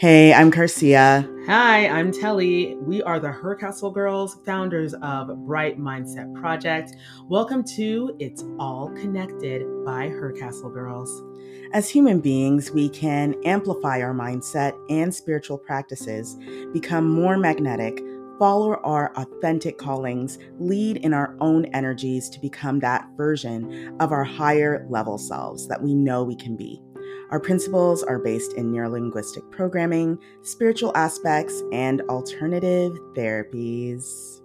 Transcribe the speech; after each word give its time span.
Hey, 0.00 0.32
I'm 0.32 0.48
Garcia. 0.48 1.28
Hi, 1.44 1.86
I'm 1.86 2.10
Telly. 2.10 2.74
We 2.76 3.02
are 3.02 3.20
the 3.20 3.30
Her 3.30 3.54
Castle 3.54 3.90
Girls, 3.90 4.38
founders 4.46 4.94
of 5.02 5.44
Bright 5.44 5.78
Mindset 5.78 6.34
Project. 6.40 6.96
Welcome 7.28 7.62
to 7.76 8.16
It's 8.18 8.42
All 8.58 8.88
Connected 8.92 9.66
by 9.84 10.08
Her 10.08 10.32
Castle 10.32 10.70
Girls. 10.70 11.22
As 11.74 11.90
human 11.90 12.18
beings, 12.18 12.70
we 12.70 12.88
can 12.88 13.34
amplify 13.44 14.00
our 14.00 14.14
mindset 14.14 14.72
and 14.88 15.14
spiritual 15.14 15.58
practices, 15.58 16.38
become 16.72 17.06
more 17.06 17.36
magnetic, 17.36 18.00
follow 18.38 18.76
our 18.76 19.14
authentic 19.18 19.76
callings, 19.76 20.38
lead 20.58 20.96
in 20.96 21.12
our 21.12 21.36
own 21.40 21.66
energies 21.74 22.30
to 22.30 22.40
become 22.40 22.78
that 22.78 23.06
version 23.18 23.94
of 24.00 24.12
our 24.12 24.24
higher 24.24 24.86
level 24.88 25.18
selves 25.18 25.68
that 25.68 25.82
we 25.82 25.94
know 25.94 26.24
we 26.24 26.36
can 26.36 26.56
be. 26.56 26.82
Our 27.30 27.38
principles 27.38 28.02
are 28.02 28.18
based 28.18 28.54
in 28.54 28.72
neurolinguistic 28.72 29.48
programming, 29.52 30.18
spiritual 30.42 30.90
aspects, 30.96 31.62
and 31.70 32.02
alternative 32.02 32.98
therapies. 33.14 34.39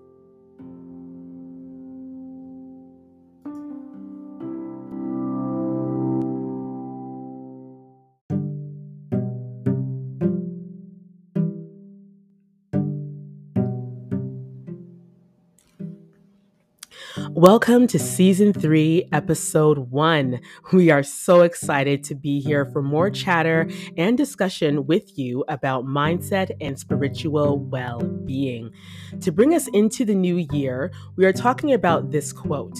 Welcome 17.36 17.88
to 17.88 18.00
season 18.00 18.54
three, 18.54 19.10
episode 19.12 19.92
one. 19.92 20.40
We 20.72 20.90
are 20.90 21.04
so 21.04 21.42
excited 21.42 22.02
to 22.06 22.16
be 22.16 22.40
here 22.40 22.64
for 22.66 22.82
more 22.82 23.10
chatter 23.10 23.70
and 23.98 24.18
discussion 24.18 24.86
with 24.86 25.20
you 25.20 25.44
about 25.50 25.84
mindset 25.84 26.56
and 26.62 26.80
spiritual 26.80 27.60
well 27.60 28.00
being. 28.00 28.72
To 29.20 29.34
bring 29.34 29.54
us 29.54 29.68
into 29.74 30.06
the 30.06 30.16
new 30.16 30.48
year, 30.54 30.94
we 31.18 31.26
are 31.26 31.34
talking 31.34 31.74
about 31.74 32.10
this 32.12 32.32
quote 32.32 32.78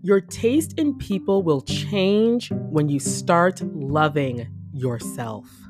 Your 0.00 0.22
taste 0.22 0.78
in 0.78 0.96
people 0.96 1.42
will 1.42 1.60
change 1.60 2.50
when 2.50 2.88
you 2.88 3.00
start 3.00 3.60
loving 3.60 4.48
yourself. 4.72 5.67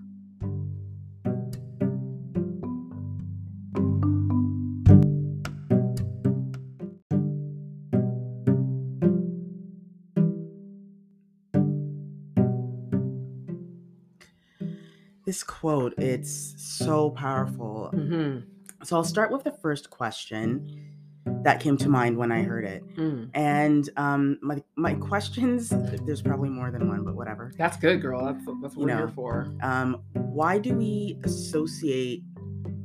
This 15.29 15.43
quote, 15.43 15.93
it's 15.99 16.55
so 16.57 17.11
powerful. 17.11 17.91
Mm-hmm. 17.93 18.49
So 18.83 18.97
I'll 18.97 19.05
start 19.05 19.31
with 19.31 19.45
the 19.45 19.53
first 19.53 19.91
question 19.91 20.95
that 21.43 21.61
came 21.61 21.77
to 21.77 21.91
mind 21.91 22.17
when 22.17 22.33
I 22.33 22.45
heard 22.45 22.65
it. 22.65 22.83
Mm. 22.97 23.29
And 23.35 23.91
um, 23.99 24.39
my 24.41 24.63
my 24.77 24.95
questions, 24.95 25.69
there's 26.07 26.23
probably 26.23 26.49
more 26.49 26.71
than 26.71 26.89
one, 26.89 27.05
but 27.05 27.15
whatever. 27.15 27.53
That's 27.59 27.77
good, 27.77 28.01
girl. 28.01 28.25
That's, 28.25 28.43
that's 28.63 28.75
what 28.75 28.79
You 28.79 28.87
we're 28.87 28.97
here 28.97 29.13
for. 29.15 29.55
Um, 29.61 30.03
why 30.15 30.57
do 30.57 30.73
we 30.73 31.21
associate 31.25 32.23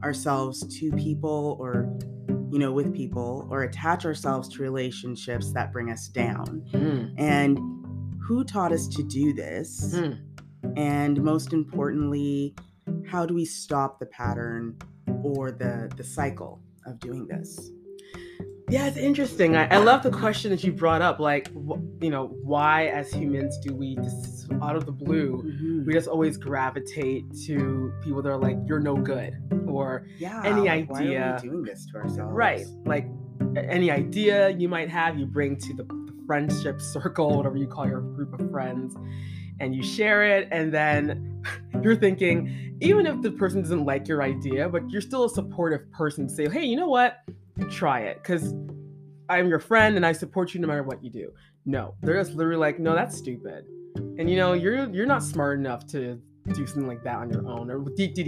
ourselves 0.03 0.67
to 0.79 0.91
people 0.97 1.55
or 1.61 1.97
you 2.51 2.59
know 2.59 2.73
with 2.73 2.93
people 2.93 3.47
or 3.49 3.63
attach 3.63 4.05
ourselves 4.05 4.49
to 4.49 4.61
relationships 4.61 5.53
that 5.53 5.71
bring 5.71 5.91
us 5.91 6.09
down? 6.09 6.65
Mm. 6.73 7.13
And 7.17 7.57
who 8.21 8.43
taught 8.43 8.73
us 8.73 8.89
to 8.89 9.03
do 9.03 9.31
this? 9.31 9.95
Mm. 9.95 10.32
And 10.75 11.21
most 11.23 11.53
importantly 11.53 12.55
how 13.07 13.25
do 13.25 13.33
we 13.33 13.45
stop 13.45 13.99
the 13.99 14.05
pattern 14.07 14.75
or 15.23 15.51
the 15.51 15.91
the 15.97 16.03
cycle 16.03 16.61
of 16.85 16.99
doing 16.99 17.27
this 17.27 17.71
Yeah, 18.69 18.87
it's 18.87 18.97
interesting. 18.97 19.55
I, 19.55 19.67
I 19.67 19.77
love 19.77 20.01
the 20.03 20.09
question 20.09 20.49
that 20.51 20.63
you 20.63 20.71
brought 20.71 21.01
up. 21.01 21.19
Like, 21.19 21.49
wh- 21.49 21.81
you 22.01 22.09
know, 22.09 22.27
why 22.51 22.87
as 22.87 23.11
humans 23.11 23.59
do 23.59 23.75
we 23.75 23.95
just 23.97 24.51
out 24.63 24.75
of 24.75 24.85
the 24.85 24.91
blue 24.91 25.43
Mhm. 25.43 25.85
we 25.85 25.93
just 25.93 26.07
always 26.07 26.37
gravitate 26.37 27.23
to 27.45 27.91
people 28.03 28.21
that 28.23 28.29
are 28.31 28.37
like, 28.47 28.57
"You're 28.65 28.79
no 28.79 28.95
good," 28.95 29.33
or 29.67 30.07
yeah 30.17 30.41
any 30.45 30.61
like, 30.61 30.89
why 30.89 30.99
are 30.99 31.03
idea- 31.03 31.39
we 31.43 31.49
doing 31.49 31.63
this 31.63 31.85
to 31.91 31.97
ourselves 31.99 32.33
right, 32.33 32.65
like 32.85 33.05
any 33.77 33.91
idea 33.91 34.49
you 34.49 34.69
might 34.69 34.89
have, 34.89 35.19
you 35.19 35.25
bring 35.27 35.55
to 35.57 35.73
the, 35.79 35.83
the 35.83 36.13
friendship 36.25 36.81
circle, 36.95 37.29
whatever 37.37 37.57
you 37.57 37.67
call 37.67 37.85
your 37.87 38.01
group 38.01 38.31
of 38.39 38.49
friends, 38.49 38.95
and 39.59 39.75
you 39.75 39.83
share 39.83 40.23
it, 40.23 40.47
and 40.51 40.73
then 40.73 41.43
you're 41.81 41.95
thinking, 41.95 42.77
even 42.81 43.05
if 43.05 43.21
the 43.21 43.31
person 43.31 43.61
doesn't 43.61 43.85
like 43.85 44.07
your 44.07 44.21
idea, 44.21 44.67
but 44.69 44.89
you're 44.89 45.01
still 45.01 45.25
a 45.25 45.29
supportive 45.29 45.89
person, 45.91 46.27
say, 46.27 46.49
"Hey, 46.49 46.65
you 46.65 46.75
know 46.75 46.89
what? 46.89 47.19
Try 47.69 48.01
it," 48.01 48.17
because 48.21 48.53
I'm 49.29 49.47
your 49.47 49.59
friend 49.59 49.95
and 49.95 50.05
I 50.05 50.11
support 50.11 50.53
you 50.53 50.59
no 50.59 50.67
matter 50.67 50.83
what 50.83 51.03
you 51.03 51.09
do. 51.09 51.31
No, 51.65 51.95
they're 52.01 52.21
just 52.21 52.33
literally 52.33 52.59
like, 52.59 52.79
no, 52.79 52.93
that's 52.93 53.17
stupid. 53.17 53.65
And 53.95 54.29
you 54.29 54.37
know, 54.37 54.53
you're 54.53 54.89
you're 54.89 55.05
not 55.05 55.23
smart 55.23 55.59
enough 55.59 55.87
to 55.87 56.19
do 56.53 56.67
something 56.67 56.87
like 56.87 57.03
that 57.03 57.15
on 57.15 57.29
your 57.29 57.47
own 57.47 57.71
or 57.71 57.79
da 57.79 58.07
da 58.07 58.23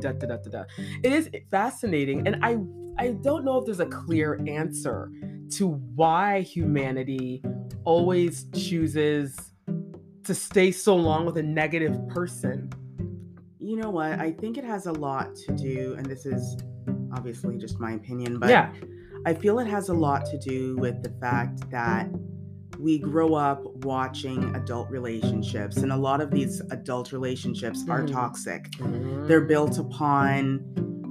da 0.00 0.26
da 0.26 0.36
da. 0.36 0.64
It 1.02 1.12
is 1.12 1.28
fascinating, 1.50 2.26
and 2.26 2.38
I 2.42 2.58
I 2.98 3.12
don't 3.12 3.44
know 3.44 3.58
if 3.58 3.66
there's 3.66 3.80
a 3.80 3.86
clear 3.86 4.40
answer 4.46 5.12
to 5.50 5.68
why 5.68 6.40
humanity 6.40 7.42
always 7.84 8.46
chooses 8.54 9.47
to 10.24 10.34
stay 10.34 10.70
so 10.70 10.94
long 10.96 11.24
with 11.26 11.36
a 11.38 11.42
negative 11.42 11.96
person. 12.08 12.70
you 13.60 13.76
know 13.76 13.90
what 13.90 14.12
i 14.20 14.30
think 14.30 14.56
it 14.56 14.64
has 14.64 14.86
a 14.86 14.92
lot 14.92 15.34
to 15.36 15.52
do 15.54 15.94
and 15.98 16.06
this 16.06 16.24
is 16.24 16.56
obviously 17.12 17.56
just 17.58 17.78
my 17.80 17.92
opinion 17.92 18.38
but 18.38 18.48
yeah. 18.48 18.72
i 19.26 19.34
feel 19.34 19.58
it 19.58 19.66
has 19.66 19.88
a 19.90 19.94
lot 19.94 20.24
to 20.26 20.38
do 20.38 20.76
with 20.76 21.02
the 21.02 21.10
fact 21.20 21.68
that 21.70 22.08
we 22.78 22.98
grow 22.98 23.34
up 23.34 23.60
watching 23.84 24.54
adult 24.54 24.88
relationships 24.90 25.78
and 25.78 25.90
a 25.92 25.96
lot 25.96 26.20
of 26.20 26.30
these 26.30 26.60
adult 26.70 27.12
relationships 27.12 27.84
are 27.88 28.02
Mhm. 28.04 28.12
toxic 28.12 28.62
they're 29.26 29.46
built 29.54 29.78
upon 29.78 30.38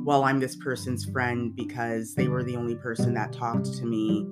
well 0.05 0.23
i'm 0.23 0.39
this 0.39 0.55
person's 0.55 1.03
friend 1.05 1.55
because 1.55 2.15
they 2.15 2.27
were 2.27 2.43
the 2.43 2.55
only 2.55 2.75
person 2.75 3.13
that 3.13 3.33
talked 3.33 3.71
to 3.79 3.85
me 3.85 4.25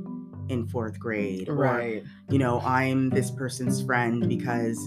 in 0.50 0.68
fourth 0.68 1.00
grade 1.00 1.50
or 1.50 1.56
right. 1.56 2.04
you 2.30 2.38
know 2.38 2.60
i'm 2.62 3.10
this 3.10 3.32
person's 3.32 3.82
friend 3.84 4.28
because 4.30 4.78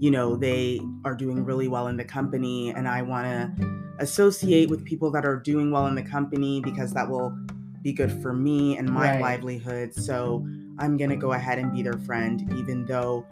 you 0.00 0.10
know 0.10 0.36
they 0.36 0.80
are 1.04 1.14
doing 1.14 1.44
really 1.44 1.68
well 1.68 1.88
in 1.88 1.96
the 1.96 2.04
company 2.04 2.70
and 2.70 2.86
i 2.88 3.00
want 3.02 3.26
to 3.26 3.78
associate 4.00 4.68
with 4.70 4.84
people 4.84 5.10
that 5.10 5.24
are 5.24 5.36
doing 5.36 5.70
well 5.70 5.86
in 5.86 5.94
the 5.94 6.02
company 6.02 6.60
because 6.60 6.92
that 6.92 7.08
will 7.08 7.36
be 7.82 7.92
good 7.92 8.12
for 8.22 8.32
me 8.32 8.76
and 8.76 8.88
my 8.88 9.12
Right. 9.12 9.20
livelihood 9.20 9.94
so 9.94 10.46
i'm 10.78 10.96
going 10.96 11.10
to 11.10 11.16
go 11.16 11.32
ahead 11.32 11.58
and 11.58 11.72
be 11.72 11.82
their 11.82 11.98
friend 11.98 12.42
even 12.56 12.84
though 12.86 13.24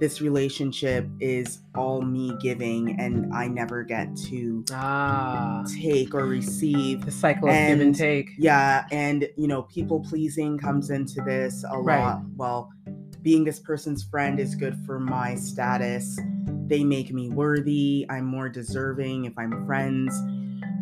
this 0.00 0.20
relationship 0.22 1.06
is 1.20 1.60
all 1.76 2.00
me 2.02 2.32
giving 2.40 2.98
and 2.98 3.32
i 3.34 3.46
never 3.46 3.82
get 3.84 4.14
to 4.16 4.64
Ah, 4.72 5.62
take 5.80 6.14
or 6.14 6.24
receive 6.26 7.04
the 7.04 7.10
cycle 7.12 7.48
of 7.48 7.54
give 7.54 7.72
and 7.72 7.82
And- 7.82 7.94
take. 7.94 8.30
yeah 8.38 8.86
and 8.90 9.28
you 9.36 9.46
know 9.46 9.62
people 9.64 10.00
pleasing 10.00 10.58
comes 10.58 10.90
into 10.90 11.20
this 11.22 11.64
a 11.70 11.78
Right. 11.78 12.00
lot 12.00 12.22
well 12.36 12.70
being 13.22 13.44
this 13.44 13.60
person's 13.60 14.02
friend 14.02 14.40
is 14.40 14.54
good 14.54 14.74
for 14.86 14.98
my 14.98 15.34
status 15.34 16.18
they 16.66 16.82
make 16.82 17.12
me 17.12 17.28
worthy 17.28 18.06
i'm 18.08 18.24
more 18.24 18.48
deserving 18.48 19.26
if 19.26 19.34
i'm 19.36 19.66
friends 19.66 20.14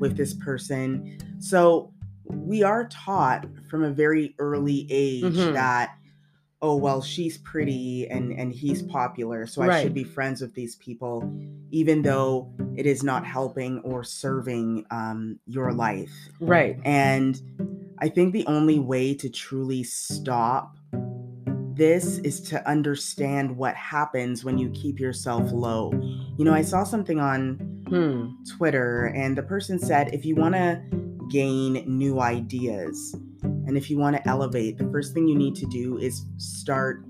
with 0.00 0.17
this 0.17 0.35
person 0.35 1.19
so 1.41 1.93
we 2.27 2.62
are 2.62 2.87
taught 2.89 3.47
from 3.71 3.83
a 3.85 3.91
very 3.91 4.35
early 4.39 4.87
age 4.91 5.25
Mhm. 5.25 5.55
that 5.55 5.97
oh 6.61 6.75
well 6.77 7.01
she's 7.01 7.39
pretty 7.39 8.09
and 8.11 8.33
and 8.33 8.53
he's 8.53 8.82
popular 8.82 9.47
so 9.47 9.62
i 9.62 9.81
should 9.82 9.94
be 9.94 10.03
friends 10.05 10.41
with 10.41 10.55
these 10.55 10.75
people 10.77 11.23
even 11.71 12.03
though 12.03 12.50
it 12.77 12.85
is 12.87 13.03
not 13.03 13.25
helping 13.25 13.79
or 13.81 14.03
serving 14.03 14.85
um, 14.91 15.38
your 15.47 15.73
life 15.73 16.11
Right. 16.41 16.79
and 16.85 17.41
I 18.00 18.09
think 18.09 18.32
the 18.32 18.47
only 18.47 18.79
way 18.79 19.12
to 19.15 19.29
truly 19.29 19.82
stop 19.82 20.77
this 21.75 22.19
is 22.19 22.41
to 22.43 22.65
understand 22.69 23.56
what 23.56 23.75
happens 23.75 24.44
when 24.44 24.56
you 24.56 24.71
keep 24.71 24.99
yourself 25.00 25.50
low. 25.53 25.93
You 26.37 26.44
know, 26.44 26.55
I 26.55 26.62
saw 26.62 26.85
something 26.85 27.19
on 27.21 27.56
Hmm. 27.88 28.29
Twitter, 28.56 29.06
and 29.17 29.37
the 29.37 29.43
person 29.43 29.79
said 29.79 30.12
if 30.15 30.25
you 30.25 30.35
want 30.37 30.55
to 30.55 30.81
gain 31.31 31.85
new 31.87 32.21
ideas 32.21 33.17
and 33.69 33.76
if 33.76 33.91
you 33.91 33.99
want 33.99 34.17
to 34.17 34.26
elevate, 34.26 34.79
the 34.79 34.91
first 34.91 35.12
thing 35.12 35.29
you 35.29 35.37
need 35.37 35.55
to 35.56 35.67
do 35.67 35.99
is 35.99 36.25
start 36.38 37.05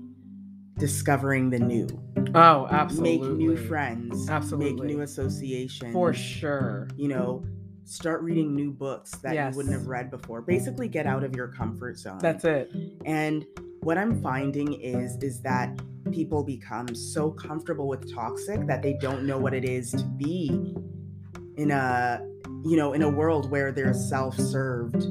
discovering 0.77 1.49
the 1.49 1.57
new. 1.57 1.87
Oh, 2.35 2.67
absolutely. 2.69 3.29
Make 3.29 3.37
new 3.37 3.55
friends. 3.55 4.29
Absolutely. 4.29 4.87
Make 4.87 4.97
new 4.97 5.01
associations 5.01 5.93
For 5.93 6.13
sure. 6.13 6.89
you 6.97 7.07
know, 7.07 7.45
start 7.85 8.21
reading 8.23 8.55
new 8.55 8.71
books 8.71 9.11
that 9.19 9.33
Yes. 9.33 9.53
you 9.53 9.57
wouldn't 9.57 9.73
have 9.73 9.87
read 9.87 10.11
before. 10.11 10.41
Basically 10.41 10.89
get 10.89 11.07
out 11.07 11.23
of 11.23 11.33
your 11.33 11.47
comfort 11.47 11.97
zone. 11.97 12.19
That's 12.21 12.43
it. 12.43 12.71
And 13.05 13.45
what 13.79 13.97
I'm 13.97 14.21
finding 14.21 14.73
is 14.73 15.17
is 15.23 15.41
that 15.43 15.79
people 16.11 16.43
become 16.43 16.93
so 16.93 17.31
comfortable 17.31 17.87
with 17.87 18.13
toxic 18.13 18.67
that 18.67 18.81
they 18.81 18.97
don't 18.99 19.25
know 19.25 19.37
what 19.37 19.53
it 19.53 19.63
is 19.63 19.91
to 19.91 20.03
be 20.03 20.75
in 21.55 21.71
a 21.71 22.21
you 22.65 22.75
know, 22.75 22.91
in 22.93 23.01
a 23.01 23.09
world 23.09 23.49
where 23.49 23.71
they're 23.71 23.93
self 23.93 24.35
served, 24.35 25.05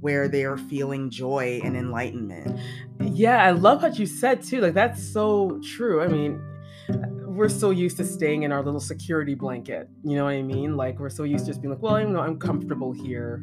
where 0.00 0.28
they 0.28 0.44
are 0.44 0.56
feeling 0.56 1.10
joy 1.10 1.60
and 1.64 1.76
enlightenment. 1.76 2.58
Yeah, 3.00 3.42
I 3.42 3.50
love 3.50 3.82
what 3.82 3.98
you 3.98 4.06
said 4.06 4.42
too. 4.42 4.60
Like, 4.60 4.74
that's 4.74 5.02
so 5.02 5.60
true. 5.62 6.02
I 6.02 6.08
mean, 6.08 6.40
we're 7.26 7.48
so 7.48 7.70
used 7.70 7.96
to 7.98 8.04
staying 8.04 8.44
in 8.44 8.52
our 8.52 8.62
little 8.62 8.80
security 8.80 9.34
blanket. 9.34 9.88
You 10.04 10.16
know 10.16 10.24
what 10.24 10.34
I 10.34 10.42
mean? 10.42 10.76
Like, 10.76 10.98
we're 10.98 11.10
so 11.10 11.24
used 11.24 11.44
to 11.46 11.50
just 11.50 11.60
being 11.60 11.72
like, 11.72 11.82
well, 11.82 12.00
you 12.00 12.08
know, 12.08 12.20
I'm 12.20 12.38
comfortable 12.38 12.92
here. 12.92 13.42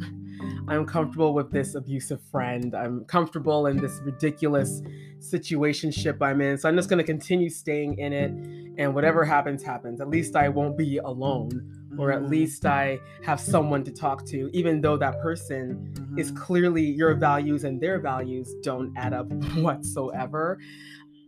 I'm 0.67 0.85
comfortable 0.85 1.33
with 1.33 1.51
this 1.51 1.75
abusive 1.75 2.21
friend. 2.31 2.73
I'm 2.75 3.05
comfortable 3.05 3.67
in 3.67 3.77
this 3.77 3.99
ridiculous 4.03 4.81
situationship 5.19 6.21
I'm 6.21 6.41
in. 6.41 6.57
So 6.57 6.67
I'm 6.67 6.75
just 6.75 6.89
going 6.89 6.97
to 6.97 7.03
continue 7.03 7.49
staying 7.49 7.99
in 7.99 8.13
it. 8.13 8.31
And 8.77 8.95
whatever 8.95 9.23
happens, 9.23 9.63
happens. 9.63 10.01
At 10.01 10.09
least 10.09 10.35
I 10.35 10.49
won't 10.49 10.77
be 10.77 10.97
alone 10.97 11.82
or 11.97 12.11
at 12.11 12.21
Mhm. 12.23 12.29
least 12.29 12.65
I 12.65 12.99
have 13.23 13.39
someone 13.39 13.83
to 13.83 13.91
talk 13.91 14.25
to, 14.27 14.49
even 14.53 14.81
though 14.81 14.97
that 14.97 15.21
person 15.21 15.93
is 16.17 16.31
Mhm. 16.31 16.37
clearly 16.37 16.83
your 16.83 17.13
values 17.15 17.63
and 17.63 17.79
their 17.81 17.99
values 17.99 18.53
don't 18.63 18.95
add 18.97 19.13
up 19.13 19.27
whatsoever. 19.57 20.59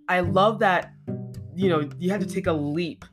I 0.07 0.19
love 0.19 0.59
that, 0.59 0.93
you 1.55 1.69
know, 1.69 1.89
you 1.99 2.09
have 2.11 2.21
to 2.21 2.27
take 2.27 2.47
a 2.47 2.53
leap 2.53 3.05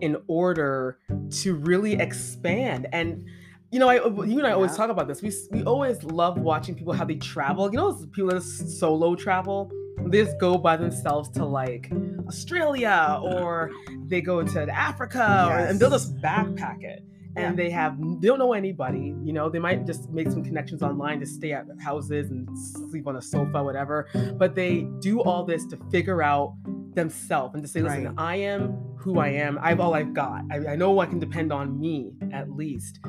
in 0.00 0.16
order 0.28 0.98
to 1.30 1.54
really 1.54 1.94
expand. 1.94 2.86
And, 2.92 3.24
you 3.72 3.78
know, 3.80 3.88
I, 3.88 3.96
you 3.96 4.38
and 4.38 4.46
I 4.46 4.52
always 4.52 4.72
Yeah. 4.72 4.76
talk 4.76 4.90
about 4.90 5.08
this. 5.08 5.22
We, 5.22 5.32
we 5.50 5.64
always 5.64 6.04
love 6.04 6.38
watching 6.38 6.74
people 6.74 6.92
how 6.92 7.04
they 7.04 7.16
travel. 7.16 7.70
You 7.70 7.78
know, 7.78 7.94
people 8.12 8.28
that 8.30 8.42
solo 8.42 9.16
travel, 9.16 9.70
just 10.10 10.38
go 10.38 10.58
by 10.58 10.76
themselves 10.76 11.28
to 11.30 11.44
like 11.44 11.90
Australia 12.28 13.20
or 13.22 13.70
they 14.06 14.20
go 14.20 14.42
to 14.42 14.62
Africa 14.70 15.46
or, 15.50 15.58
and 15.58 15.80
they'll 15.80 15.90
just 15.90 16.16
backpack 16.18 16.82
it. 16.82 17.02
Yeah. 17.36 17.48
And 17.48 17.58
they 17.58 17.68
have 17.70 17.98
they 18.20 18.28
don't 18.28 18.38
know 18.38 18.54
anybody, 18.54 19.14
you 19.22 19.32
know. 19.34 19.50
They 19.50 19.58
might 19.58 19.84
just 19.84 20.08
make 20.08 20.30
some 20.30 20.42
connections 20.42 20.82
online 20.82 21.20
to 21.20 21.26
stay 21.26 21.52
at 21.52 21.66
houses 21.80 22.30
and 22.30 22.48
sleep 22.58 23.06
on 23.06 23.16
a 23.16 23.22
sofa, 23.22 23.62
whatever. 23.62 24.08
But 24.38 24.54
they 24.54 24.88
do 25.00 25.20
all 25.20 25.44
this 25.44 25.66
to 25.66 25.76
figure 25.90 26.22
out 26.22 26.54
themselves 26.94 27.54
and 27.54 27.62
to 27.62 27.68
say, 27.68 27.82
listen, 27.82 28.04
Right. 28.06 28.14
I 28.16 28.36
am 28.36 28.72
who 28.96 29.18
I 29.18 29.28
am. 29.28 29.58
I've 29.60 29.80
all 29.80 29.92
I've 29.92 30.14
got. 30.14 30.44
I, 30.50 30.72
I 30.72 30.76
know 30.76 30.98
I 30.98 31.04
can 31.04 31.18
depend 31.18 31.52
on 31.52 31.78
me 31.78 32.14
at 32.32 32.50
least. 32.50 33.00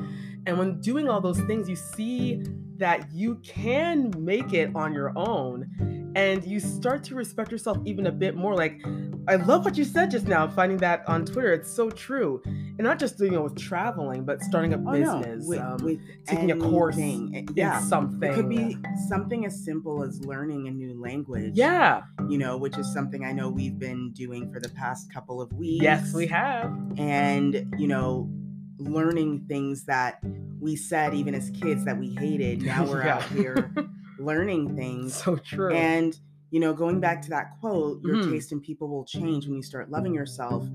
And 0.44 0.58
when 0.58 0.78
doing 0.80 1.08
all 1.08 1.22
those 1.22 1.40
things, 1.40 1.68
you 1.68 1.76
see 1.76 2.44
that 2.76 3.10
you 3.10 3.36
can 3.36 4.12
make 4.18 4.52
it 4.52 4.70
on 4.74 4.92
your 4.92 5.12
own 5.16 5.66
and 6.14 6.44
you 6.44 6.60
start 6.60 7.04
to 7.04 7.14
respect 7.14 7.50
yourself 7.52 7.78
even 7.84 8.06
a 8.06 8.12
bit 8.12 8.34
more. 8.34 8.54
Like, 8.54 8.80
I 9.28 9.36
love 9.36 9.64
what 9.64 9.76
you 9.76 9.84
said 9.84 10.10
just 10.10 10.26
now, 10.26 10.48
finding 10.48 10.78
that 10.78 11.06
on 11.08 11.24
Twitter. 11.24 11.52
It's 11.52 11.70
so 11.70 11.90
true. 11.90 12.40
And 12.46 12.78
not 12.78 12.98
just 12.98 13.18
doing 13.18 13.34
it 13.34 13.42
with 13.42 13.56
traveling, 13.56 14.24
but 14.24 14.40
starting 14.42 14.72
a 14.72 14.76
Oh, 14.78 14.80
no, 14.92 15.18
business, 15.20 15.46
with, 15.46 15.58
um, 15.60 15.76
with 15.82 15.98
taking 16.26 16.50
a 16.52 16.56
course 16.56 16.96
anything. 16.96 17.34
in 17.34 17.46
Yeah. 17.54 17.80
something. 17.80 18.30
It 18.30 18.34
could 18.34 18.48
be 18.48 18.76
something 19.08 19.44
as 19.44 19.64
simple 19.64 20.02
as 20.02 20.24
learning 20.24 20.68
a 20.68 20.70
new 20.70 20.98
language. 21.00 21.52
Yeah. 21.56 22.02
You 22.28 22.38
know, 22.38 22.56
which 22.56 22.78
is 22.78 22.90
something 22.92 23.24
I 23.24 23.32
know 23.32 23.50
we've 23.50 23.78
been 23.78 24.12
doing 24.12 24.50
for 24.52 24.60
the 24.60 24.70
past 24.70 25.12
couple 25.12 25.42
of 25.42 25.52
weeks. 25.52 25.82
Yes, 25.82 26.14
we 26.14 26.26
have. 26.28 26.72
And, 26.96 27.74
you 27.78 27.88
know, 27.88 28.30
learning 28.78 29.44
things 29.48 29.84
that 29.84 30.20
we 30.60 30.76
said 30.76 31.12
even 31.14 31.34
as 31.34 31.50
kids 31.50 31.84
that 31.84 31.98
we 31.98 32.14
hated. 32.14 32.62
Now 32.62 32.86
we're 32.88 33.02
out 33.02 33.24
here 33.24 33.72
learning 34.18 34.76
things. 34.76 35.14
so 35.22 35.36
true. 35.36 35.74
And, 35.74 36.18
you 36.50 36.60
know, 36.60 36.72
going 36.72 37.00
back 37.00 37.22
to 37.22 37.30
that 37.30 37.58
quote, 37.60 38.02
your 38.02 38.16
Mhm. 38.16 38.30
taste 38.30 38.52
in 38.52 38.60
people 38.60 38.88
will 38.88 39.04
change 39.04 39.46
when 39.46 39.54
you 39.56 39.62
start 39.62 39.90
loving 39.90 40.14
yourself. 40.14 40.66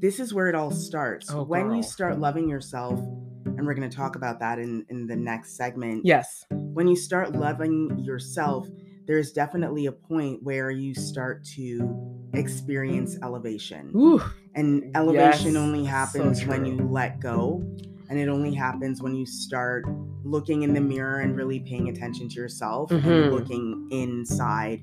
This 0.00 0.20
is 0.20 0.32
where 0.32 0.48
it 0.48 0.54
all 0.54 0.70
starts. 0.70 1.30
Oh, 1.32 1.42
when 1.42 1.68
girl. 1.68 1.76
you 1.76 1.82
start 1.82 2.18
loving 2.20 2.48
yourself, 2.48 2.98
and 3.44 3.66
we're 3.66 3.74
going 3.74 3.88
to 3.88 3.96
talk 3.96 4.14
about 4.16 4.38
that 4.40 4.58
in, 4.58 4.84
in 4.88 5.06
the 5.06 5.16
next 5.16 5.56
segment. 5.56 6.04
yes. 6.04 6.44
When 6.50 6.86
you 6.86 6.94
start 6.94 7.32
loving 7.32 7.98
yourself, 7.98 8.68
there's 9.06 9.32
definitely 9.32 9.86
a 9.86 9.92
point 9.92 10.42
where 10.44 10.70
you 10.70 10.94
start 10.94 11.44
to 11.56 12.28
experience 12.34 13.16
elevation. 13.22 13.90
Ooh. 13.96 14.22
And 14.54 14.84
elevation 14.96 15.54
Yes, 15.54 15.56
only 15.56 15.84
so 15.84 15.90
happens 15.90 16.44
when 16.46 16.64
you 16.64 16.76
let 16.76 17.18
go. 17.20 17.60
And 18.10 18.18
it 18.18 18.28
only 18.28 18.54
happens 18.54 19.02
when 19.02 19.14
you 19.14 19.26
start 19.26 19.84
looking 20.28 20.62
in 20.62 20.74
the 20.74 20.80
mirror 20.80 21.20
and 21.20 21.36
really 21.36 21.60
paying 21.60 21.88
attention 21.88 22.28
to 22.28 22.34
yourself 22.36 22.90
Mhm. 22.90 23.04
and 23.04 23.32
looking 23.34 23.88
inside 23.90 24.82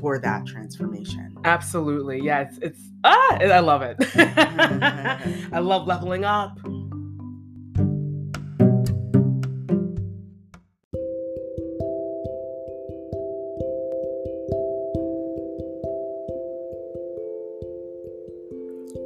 for 0.00 0.18
that 0.18 0.46
transformation. 0.46 1.36
Absolutely. 1.44 2.22
Yes. 2.22 2.58
it's 2.62 2.78
it's 2.78 2.90
ah, 3.04 3.36
I 3.40 3.60
love 3.60 3.82
it. 3.82 3.96
I 5.52 5.58
love 5.58 5.86
leveling 5.86 6.24
up. 6.24 6.58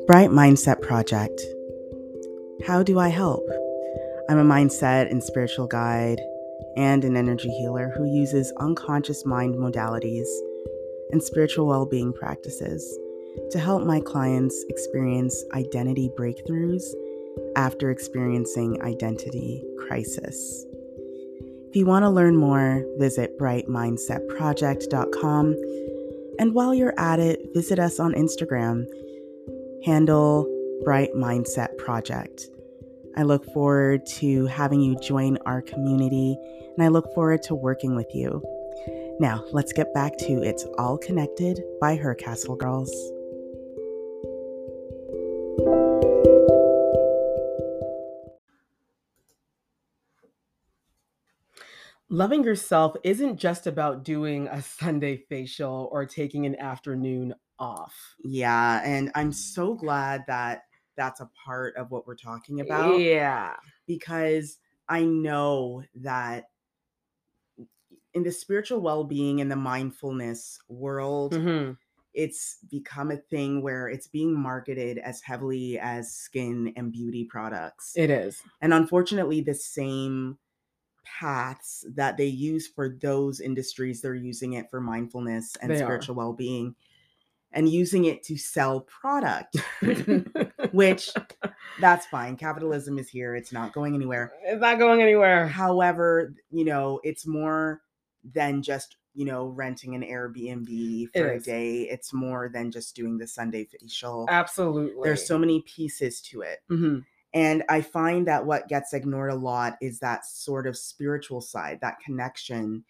Bright 0.07 0.31
Mindset 0.31 0.83
Project. 0.83 1.41
How 2.67 2.83
do 2.83 2.99
I 2.99 3.09
help? 3.09 3.47
I'm 4.31 4.39
a 4.39 4.45
mindset 4.45 5.11
and 5.11 5.23
spiritual 5.25 5.67
guide 5.67 6.21
and 6.77 7.05
an 7.05 7.17
energy 7.17 7.49
healer 7.49 7.93
who 7.97 8.05
uses 8.05 8.53
unconscious 8.59 9.27
mind 9.27 9.57
modalities 9.57 10.29
and 11.11 11.21
spiritual 11.21 11.67
well 11.67 11.85
being 11.85 12.13
practices 12.13 12.97
to 13.51 13.59
help 13.59 13.85
my 13.85 13.99
clients 13.99 14.65
experience 14.69 15.45
identity 15.53 16.13
breakthroughs 16.17 16.85
after 17.57 17.91
experiencing 17.91 18.81
identity 18.83 19.65
crisis. 19.81 20.65
If 21.69 21.75
you 21.75 21.87
want 21.87 22.05
to 22.05 22.11
learn 22.11 22.37
more, 22.37 22.85
visit 22.99 23.37
brightmindsetproject.com. 23.37 25.57
And 26.39 26.55
while 26.55 26.73
you're 26.73 26.95
at 26.97 27.19
it, 27.19 27.53
visit 27.53 27.81
us 27.81 27.99
on 27.99 28.13
Instagram, 28.13 28.87
handle 29.85 30.47
Bright 30.85 31.15
Mindset 31.17 31.77
Project. 31.79 32.49
I 33.17 33.25
look 33.25 33.45
forward 33.53 34.07
to 34.07 34.47
having 34.47 34.81
you 34.81 34.97
join 34.97 35.37
our 35.47 35.63
community, 35.63 36.37
and 36.77 36.85
I 36.85 36.89
look 36.89 37.13
forward 37.15 37.43
to 37.45 37.55
working 37.55 37.97
with 37.97 38.15
you. 38.15 38.43
Now, 39.19 39.45
let's 39.53 39.73
get 39.73 39.93
back 39.93 40.17
to 40.19 40.43
It's 40.43 40.65
All 40.79 40.97
Connected 40.97 41.61
by 41.81 41.97
Her 41.97 42.15
Castle 42.15 42.57
Girls. 42.57 42.91
Loving 52.09 52.43
yourself 52.43 52.97
isn't 53.05 53.37
just 53.37 53.67
about 53.67 54.05
doing 54.05 54.49
a 54.49 54.63
Sunday 54.63 55.17
facial 55.29 55.89
or 55.93 56.07
taking 56.07 56.47
an 56.47 56.59
afternoon 56.59 57.35
off. 57.59 58.17
Yeah, 58.25 58.81
and 58.85 59.13
I'm 59.15 59.33
so 59.33 59.75
glad 59.75 60.25
that 60.27 60.63
that's 60.97 61.21
a 61.21 61.31
part 61.45 61.77
of 61.77 61.91
what 61.91 62.07
we're 62.07 62.17
talking 62.17 62.61
about 62.61 62.99
Yeah. 63.01 63.57
because 63.87 64.59
I 64.89 65.05
know 65.05 65.85
that 65.97 66.51
in 68.15 68.23
the 68.23 68.33
spiritual 68.33 68.81
well 68.81 69.05
being 69.05 69.41
and 69.41 69.51
the 69.51 69.57
mindfulness 69.57 70.59
world, 70.69 71.33
Mhm. 71.35 71.77
it's 72.13 72.59
become 72.71 73.11
a 73.13 73.17
thing 73.17 73.63
where 73.63 73.89
it's 73.89 74.09
being 74.09 74.35
marketed 74.35 74.99
as 74.99 75.21
heavily 75.21 75.79
as 75.79 76.13
skin 76.13 76.73
and 76.77 76.93
beauty 76.93 77.25
products. 77.25 77.97
It 77.97 78.11
is. 78.11 78.43
and 78.61 78.75
unfortunately, 78.75 79.41
the 79.41 79.55
same 79.55 80.39
paths 81.05 81.85
that 81.95 82.17
they 82.17 82.27
use 82.27 82.67
for 82.67 82.89
those 82.89 83.41
industries, 83.41 84.01
they're 84.03 84.15
using 84.15 84.55
it 84.55 84.71
for 84.71 84.81
mindfulness 84.81 85.57
and 85.63 85.71
They 85.71 85.77
spiritual 85.79 86.15
well 86.17 86.33
being 86.33 86.75
and 87.53 87.69
using 87.69 88.05
it 88.05 88.23
to 88.25 88.37
sell 88.37 88.81
product, 88.83 89.57
which 90.73 91.11
that's 91.81 92.07
fine. 92.07 92.37
Capitalism 92.37 92.99
is 92.99 93.09
here, 93.09 93.35
it's 93.37 93.53
not 93.53 93.73
going 93.73 93.95
anywhere. 93.95 94.33
it's 94.45 94.61
not 94.61 94.79
going 94.79 95.01
anywhere. 95.03 95.47
However, 95.47 96.35
you 96.51 96.65
know, 96.65 97.01
it's 97.05 97.27
more 97.27 97.83
than 98.35 98.63
just, 98.63 98.97
you 99.15 99.25
know, 99.25 99.47
renting 99.49 99.95
an 99.95 100.03
Airbnb 100.03 101.09
for 101.15 101.33
a 101.33 101.41
day. 101.41 101.83
It's 101.83 102.13
more 102.13 102.49
than 102.49 102.71
just 102.71 102.95
doing 102.95 103.19
the 103.19 103.27
Sunday 103.27 103.65
facial. 103.65 104.27
Absolutely. 104.29 105.03
There's 105.03 105.27
so 105.27 105.39
many 105.39 105.63
pieces 105.63 106.21
to 106.23 106.43
it. 106.43 106.59
Mhm. 106.71 107.05
And 107.33 107.63
I 107.69 107.81
find 107.81 108.27
that 108.27 108.45
what 108.45 108.69
gets 108.69 108.93
ignored 108.93 109.31
a 109.31 109.37
lot 109.37 109.77
is 109.81 110.01
that 110.01 110.27
sort 110.27 110.67
of 110.67 110.77
spiritual 110.77 111.41
side, 111.41 111.79
that 111.81 112.01
connection, 112.05 112.85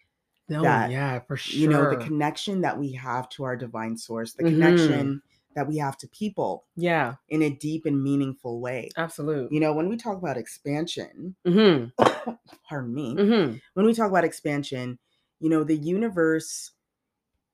No, 0.49 0.63
that, 0.63 0.89
yeah, 0.91 1.19
for 1.19 1.37
sure. 1.37 1.59
you 1.59 1.67
know, 1.69 1.89
the 1.89 2.03
connection 2.03 2.61
that 2.61 2.77
we 2.77 2.91
have 2.93 3.29
to 3.29 3.43
our 3.43 3.55
divine 3.55 3.95
source, 3.95 4.33
the 4.33 4.43
Mhm. 4.43 4.49
connection 4.49 5.21
that 5.55 5.67
we 5.67 5.77
have 5.77 5.97
to 5.99 6.07
people 6.07 6.65
yeah, 6.75 7.15
in 7.29 7.41
a 7.41 7.49
deep 7.49 7.85
and 7.85 8.03
meaningful 8.03 8.59
way. 8.59 8.89
absolutely. 8.97 9.55
You 9.55 9.61
know, 9.61 9.73
when 9.73 9.89
we 9.89 9.97
talk 9.97 10.17
about 10.17 10.37
expansion, 10.37 11.35
hmm 11.45 11.85
pardon 12.67 12.93
me, 12.93 13.13
hmm 13.15 13.55
when 13.73 13.85
we 13.85 13.93
talk 13.93 14.09
about 14.09 14.23
expansion, 14.23 14.99
you 15.39 15.49
know, 15.49 15.63
the 15.63 15.77
universe 15.77 16.71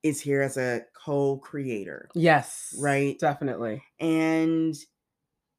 is 0.04 0.22
here 0.22 0.42
as 0.42 0.58
a 0.58 0.82
co 0.94 1.38
creator, 1.38 2.10
Yes. 2.14 2.76
right? 2.80 3.18
Definitely. 3.20 3.84
And 4.00 4.76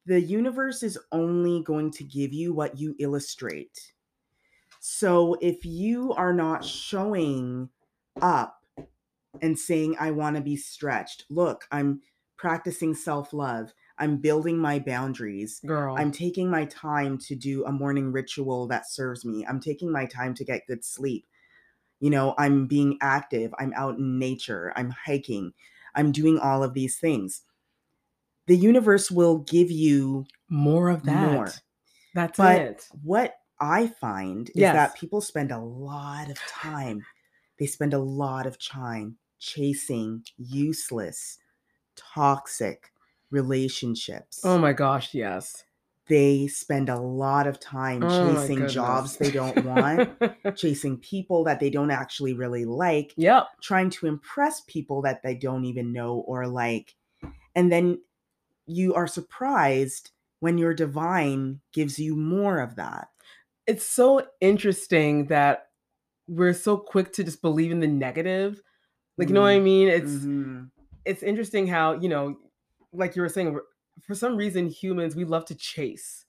the 0.05 0.21
universe 0.21 0.83
is 0.83 0.97
only 1.11 1.63
going 1.63 1.91
to 1.91 2.03
give 2.03 2.33
you 2.33 2.53
what 2.53 2.79
you 2.79 2.95
illustrate. 2.99 3.93
So 4.79 5.35
if 5.41 5.65
you 5.65 6.13
are 6.13 6.33
not 6.33 6.63
showing 6.65 7.69
up 8.21 8.65
and 9.41 9.57
saying, 9.57 9.95
I 9.99 10.11
want 10.11 10.35
to 10.37 10.41
be 10.41 10.55
stretched, 10.55 11.25
look, 11.29 11.67
I'm 11.71 12.01
practicing 12.39 12.95
self 12.95 13.33
love, 13.33 13.73
I'm 13.99 14.17
building 14.17 14.57
my 14.59 14.79
boundaries, 14.79 15.63
Girl. 15.65 15.95
I'm 15.97 16.11
taking 16.11 16.49
my 16.51 16.65
time 16.65 17.19
to 17.19 17.35
do 17.35 17.65
a 17.65 17.73
morning 17.73 18.13
ritual 18.13 18.67
that 18.69 18.89
serves 18.89 19.25
me, 19.25 19.45
I'm 19.47 19.61
taking 19.61 19.91
my 19.91 20.07
time 20.07 20.33
to 20.35 20.45
get 20.45 20.67
good 20.67 20.85
sleep. 20.85 21.27
You 22.01 22.11
know, 22.11 22.35
I'm 22.37 22.67
being 22.67 22.97
active, 23.01 23.53
I'm 23.59 23.73
out 23.75 23.97
in 23.99 24.19
nature, 24.19 24.73
I'm 24.77 24.91
hiking, 24.91 25.53
I'm 25.95 26.11
doing 26.13 26.39
all 26.39 26.63
of 26.63 26.73
these 26.75 26.99
things. 26.99 27.43
The 28.47 28.57
universe 28.57 29.09
will 29.11 29.39
give 29.39 29.69
you 29.71 30.25
more 30.49 30.89
of 30.89 31.05
that. 31.05 31.15
more. 31.15 31.63
That's 32.13 32.39
But 32.39 32.67
it. 32.67 32.89
what 33.03 33.39
I 33.59 33.87
find 33.87 34.51
is 34.57 34.71
Yes. 34.71 34.71
that 34.71 34.95
people 34.95 35.21
spend 35.21 35.51
a 35.51 35.59
lot 35.59 36.29
of 36.31 36.45
time, 36.45 37.07
they 37.59 37.67
spend 37.67 37.93
a 37.93 37.99
lot 37.99 38.47
of 38.47 38.59
time 38.59 39.19
chasing 39.39 40.25
useless, 40.37 41.39
toxic 41.99 42.93
relationships. 43.31 44.41
Oh 44.43 44.57
my 44.57 44.73
gosh, 44.73 45.13
yes. 45.13 45.63
they 46.07 46.47
spend 46.47 46.89
a 46.89 46.99
lot 46.99 47.45
of 47.47 47.59
time 47.59 48.01
Oh 48.01 48.07
chasing 48.07 48.65
jobs 48.67 49.17
they 49.17 49.31
don't 49.31 49.57
want, 49.59 50.07
chasing 50.55 50.97
people 50.97 51.43
that 51.43 51.59
they 51.59 51.69
don't 51.69 51.91
actually 51.91 52.33
really 52.33 52.65
like, 52.65 53.17
yep. 53.17 53.47
trying 53.61 53.89
to 53.91 54.07
impress 54.07 54.61
people 54.61 55.01
that 55.03 55.21
they 55.21 55.35
don't 55.35 55.65
even 55.65 55.93
know 55.93 56.15
or 56.27 56.47
like. 56.47 56.95
And 57.55 57.71
then 57.71 58.01
you 58.67 58.95
are 58.95 59.07
surprised 59.07 60.11
when 60.41 60.57
your 60.57 60.73
divine 60.73 61.61
gives 61.73 61.99
you 61.99 62.15
more 62.15 62.59
of 62.59 62.75
that. 62.77 63.09
It's 63.67 63.85
so 63.85 64.27
interesting 64.41 65.27
that 65.27 65.69
we're 66.27 66.53
so 66.53 66.77
quick 66.77 67.13
to 67.13 67.23
just 67.25 67.41
believe 67.41 67.71
in 67.71 67.81
the 67.81 67.87
negative. 67.87 68.61
Like, 69.17 69.29
you 69.29 69.35
know 69.35 69.41
what 69.41 69.49
I 69.49 69.59
Mm, 69.59 69.61
mean? 69.61 69.89
It's 69.89 70.27
mhm. 70.27 70.71
It's 71.09 71.23
interesting 71.23 71.67
how, 71.67 71.93
you 71.93 72.09
know, 72.09 72.37
like 72.93 73.15
you 73.15 73.21
were 73.21 73.29
saying, 73.29 73.57
for 74.01 74.15
some 74.15 74.37
reason 74.37 74.67
humans 74.67 75.15
we 75.15 75.25
love 75.25 75.45
to 75.45 75.55
chase. 75.55 76.25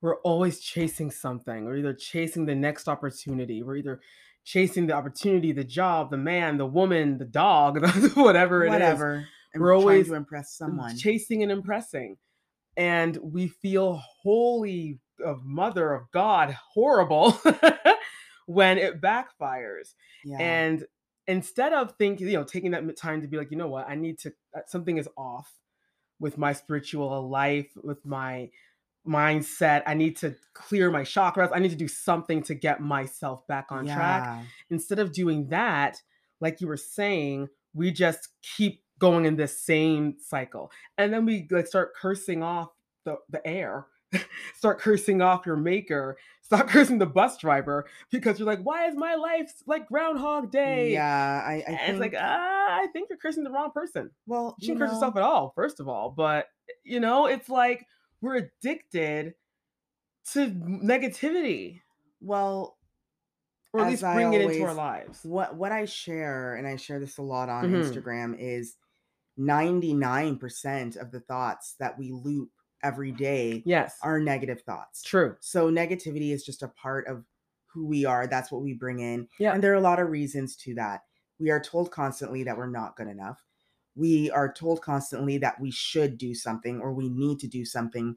We're 0.00 0.16
always 0.20 0.60
chasing 0.60 1.10
something. 1.10 1.64
We're 1.64 1.78
either 1.78 1.94
chasing 1.94 2.44
the 2.46 2.54
next 2.54 2.88
opportunity. 2.88 3.62
We're 3.62 3.76
either 3.76 4.00
chasing 4.44 4.86
the 4.86 4.92
opportunity, 4.92 5.52
the 5.52 5.64
job, 5.64 6.10
the 6.10 6.18
man, 6.18 6.58
the 6.58 6.66
woman, 6.66 7.16
the 7.18 7.24
dog, 7.24 7.82
whatever 8.14 8.64
it 8.64 8.68
is. 8.68 8.72
whatever. 8.72 9.26
And 9.54 9.62
We're 9.62 9.74
always 9.74 9.84
trying 9.84 9.94
always 9.94 10.08
to 10.08 10.14
impress 10.14 10.56
someone. 10.56 10.96
chasing 10.96 11.42
and 11.42 11.50
impressing 11.50 12.16
and 12.76 13.16
we 13.22 13.48
feel 13.48 14.02
holy 14.22 14.98
of 15.24 15.44
mother 15.44 15.92
of 15.92 16.10
god 16.12 16.56
horrible 16.72 17.38
when 18.46 18.78
it 18.78 19.00
backfires 19.00 19.94
yeah. 20.24 20.38
and 20.38 20.84
instead 21.26 21.72
of 21.72 21.94
thinking 21.98 22.28
you 22.28 22.34
know 22.34 22.44
taking 22.44 22.72
that 22.72 22.96
time 22.96 23.22
to 23.22 23.28
be 23.28 23.36
like 23.36 23.50
you 23.50 23.56
know 23.56 23.68
what? 23.68 23.88
I 23.88 23.94
need 23.94 24.18
to 24.20 24.32
uh, 24.56 24.60
something 24.66 24.98
is 24.98 25.08
off 25.16 25.52
with 26.20 26.38
my 26.38 26.52
spiritual 26.52 27.28
life 27.28 27.70
with 27.82 28.04
my 28.04 28.50
mindset. 29.06 29.82
I 29.86 29.94
need 29.94 30.16
to 30.18 30.34
clear 30.54 30.90
my 30.90 31.02
chakras. 31.02 31.50
I 31.52 31.58
need 31.58 31.70
to 31.70 31.76
do 31.76 31.88
something 31.88 32.42
to 32.44 32.54
get 32.54 32.80
myself 32.80 33.46
back 33.46 33.66
on 33.70 33.86
track. 33.86 34.44
Instead 34.70 34.98
of 34.98 35.12
doing 35.12 35.48
that, 35.48 36.00
like 36.40 36.60
you 36.60 36.66
were 36.66 36.76
saying, 36.76 37.48
we 37.74 37.90
just 37.90 38.28
keep 38.42 38.82
going 38.98 39.26
in 39.26 39.36
this 39.36 39.60
same 39.60 40.16
cycle. 40.20 40.70
And 40.96 41.12
then 41.12 41.26
we 41.26 41.46
like 41.50 41.66
start 41.66 41.94
cursing 42.00 42.42
off 42.42 42.70
the, 43.04 43.16
the 43.28 43.46
air, 43.46 43.86
start 44.56 44.78
cursing 44.80 45.20
off 45.20 45.46
your 45.46 45.56
maker, 45.56 46.16
start 46.44 46.68
cursing 46.74 46.98
the 46.98 47.06
bus 47.06 47.36
driver 47.38 47.86
because 48.10 48.38
you're 48.38 48.46
like, 48.46 48.60
why 48.62 48.86
is 48.86 48.94
my 48.94 49.14
life 49.16 49.52
like 49.66 49.88
Groundhog 49.88 50.52
Day? 50.52 50.92
Yeah, 50.92 51.42
I, 51.44 51.54
I 51.54 51.56
And 51.56 51.78
think, 51.78 51.90
it's 51.90 51.98
like, 52.00 52.14
ah, 52.16 52.78
I 52.80 52.86
think 52.92 53.08
you're 53.10 53.18
cursing 53.18 53.42
the 53.44 53.50
wrong 53.50 53.72
person. 53.72 54.10
well, 54.26 54.54
you 54.60 54.66
shouldn't 54.66 54.80
curse 54.80 54.92
yourself 54.94 55.16
at 55.16 55.22
all, 55.22 55.50
first 55.56 55.80
of 55.80 55.88
all. 55.88 56.10
But 56.10 56.46
you 56.84 57.00
know, 57.00 57.26
it's 57.26 57.48
like 57.48 57.86
we're 58.20 58.36
addicted 58.36 59.34
to 60.32 60.50
negativity, 60.50 61.80
well, 62.20 62.78
or 63.72 63.80
at 63.80 63.88
least 63.88 64.02
bring 64.02 64.32
it 64.32 64.40
into 64.42 64.62
our 64.64 64.72
lives. 64.74 65.20
what 65.24 65.56
what 65.56 65.72
I 65.72 65.84
share, 65.84 66.54
and 66.54 66.66
I 66.66 66.76
share 66.76 67.00
this 67.00 67.18
a 67.18 67.22
lot 67.22 67.48
on 67.48 67.70
Mhm. 67.70 67.82
Instagram, 67.82 68.36
is 68.38 68.76
99% 69.36 70.96
of 70.96 71.10
the 71.10 71.20
thoughts 71.20 71.74
that 71.80 71.98
we 71.98 72.12
loop 72.12 72.50
every 72.84 73.10
day 73.12 73.62
Yes, 73.66 73.98
are 74.02 74.20
negative 74.20 74.60
thoughts. 74.62 75.02
true. 75.02 75.36
So 75.40 75.70
negativity 75.70 76.30
is 76.32 76.44
just 76.44 76.62
a 76.62 76.68
part 76.68 77.08
of 77.08 77.24
who 77.66 77.86
we 77.86 78.04
are. 78.04 78.28
That's 78.28 78.52
what 78.52 78.62
we 78.62 78.74
bring 78.74 79.00
in. 79.00 79.28
Yeah. 79.40 79.54
And 79.54 79.62
there 79.64 79.72
are 79.72 79.76
a 79.76 79.80
lot 79.80 79.98
of 79.98 80.10
reasons 80.10 80.54
to 80.58 80.74
that. 80.76 81.02
We 81.40 81.50
are 81.50 81.60
told 81.60 81.90
constantly 81.90 82.44
that 82.44 82.56
we're 82.56 82.68
not 82.70 82.96
good 82.96 83.08
enough. 83.08 83.44
We 83.96 84.30
are 84.30 84.52
told 84.52 84.82
constantly 84.82 85.38
that 85.38 85.60
we 85.60 85.70
should 85.72 86.18
do 86.18 86.34
something 86.34 86.80
or 86.80 86.92
we 86.92 87.08
need 87.08 87.40
to 87.40 87.48
do 87.48 87.64
something 87.64 88.16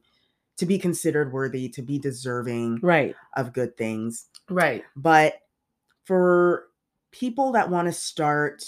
to 0.58 0.66
be 0.66 0.78
considered 0.78 1.32
worthy, 1.32 1.68
to 1.70 1.82
be 1.82 1.98
deserving 1.98 2.80
Right, 2.82 3.16
of 3.36 3.52
good 3.52 3.76
things. 3.76 4.26
right. 4.50 4.84
But 4.96 5.40
for 6.04 6.68
people 7.12 7.52
that 7.52 7.70
want 7.70 7.86
to 7.86 7.92
start 7.92 8.64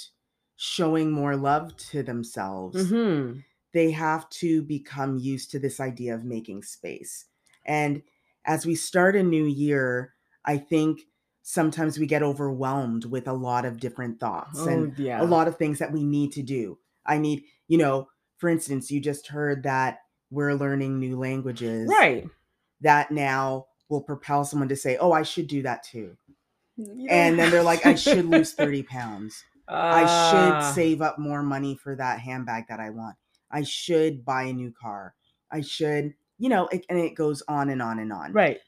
showing 0.56 1.10
more 1.10 1.36
love 1.36 1.76
to 1.76 2.02
themselves, 2.02 2.90
hmm 2.90 3.38
they 3.72 3.90
have 3.92 4.28
to 4.30 4.62
become 4.62 5.16
used 5.18 5.50
to 5.52 5.58
this 5.58 5.80
idea 5.80 6.14
of 6.14 6.24
making 6.24 6.62
space. 6.62 7.26
And 7.64 8.02
as 8.44 8.66
we 8.66 8.74
start 8.74 9.16
a 9.16 9.22
new 9.22 9.44
year, 9.44 10.14
I 10.44 10.58
think 10.58 11.02
sometimes 11.42 11.98
we 11.98 12.06
get 12.06 12.22
overwhelmed 12.22 13.04
with 13.04 13.26
a 13.28 13.32
lot 13.32 13.64
of 13.64 13.80
different 13.80 14.18
thoughts 14.20 14.60
Oh, 14.60 14.68
and 14.68 14.98
yeah. 14.98 15.22
a 15.22 15.24
lot 15.24 15.48
of 15.48 15.56
things 15.56 15.78
that 15.78 15.92
we 15.92 16.04
need 16.04 16.32
to 16.32 16.42
do. 16.42 16.78
I 17.06 17.18
need, 17.18 17.44
you 17.68 17.78
know, 17.78 18.08
for 18.38 18.48
instance, 18.48 18.90
you 18.90 19.00
just 19.00 19.26
heard 19.28 19.62
that 19.64 20.00
we're 20.30 20.54
learning 20.54 20.98
new 20.98 21.18
languages. 21.18 21.88
Right. 21.88 22.26
That 22.80 23.10
now 23.10 23.66
will 23.88 24.00
propel 24.02 24.44
someone 24.44 24.68
to 24.68 24.76
say, 24.76 24.96
oh, 24.96 25.12
I 25.12 25.22
should 25.22 25.46
do 25.48 25.62
that 25.62 25.82
too. 25.82 26.16
You 26.76 27.08
And 27.10 27.38
then 27.38 27.50
they're 27.50 27.62
like, 27.62 27.84
I 27.84 27.94
should 27.94 28.24
lose 28.24 28.52
30 28.54 28.84
pounds. 28.84 29.44
I 29.68 30.04
Ah, 30.04 30.30
should 30.30 30.74
save 30.74 31.02
up 31.02 31.18
more 31.18 31.42
money 31.42 31.76
for 31.76 31.94
that 31.96 32.20
handbag 32.20 32.68
that 32.68 32.80
I 32.80 32.90
want. 32.90 33.16
I 33.50 33.62
should 33.62 34.24
bye 34.24 34.44
a 34.44 34.52
new 34.52 34.72
car. 34.72 35.14
I 35.50 35.60
should, 35.60 36.14
you 36.38 36.48
know, 36.48 36.68
it, 36.68 36.86
and 36.88 36.98
it 36.98 37.14
goes 37.14 37.42
on 37.48 37.70
and 37.70 37.82
on 37.82 37.98
and 37.98 38.12
on. 38.12 38.32
Right. 38.32 38.58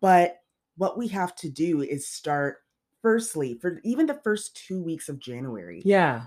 But 0.00 0.38
what 0.76 0.96
we 0.98 1.08
have 1.08 1.34
to 1.36 1.50
do 1.50 1.82
is 1.82 2.06
start, 2.08 2.58
firstly, 3.02 3.58
for 3.60 3.80
even 3.84 4.06
the 4.06 4.20
first 4.24 4.56
two 4.56 4.82
weeks 4.82 5.08
of 5.08 5.18
January, 5.18 5.82
Yeah. 5.84 6.26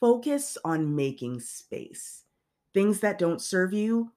focus 0.00 0.56
on 0.64 0.94
making 0.96 1.40
space. 1.40 2.24
Things 2.74 3.00
that 3.00 3.18
don't 3.18 3.40
serve 3.40 3.72
you, 3.72 4.12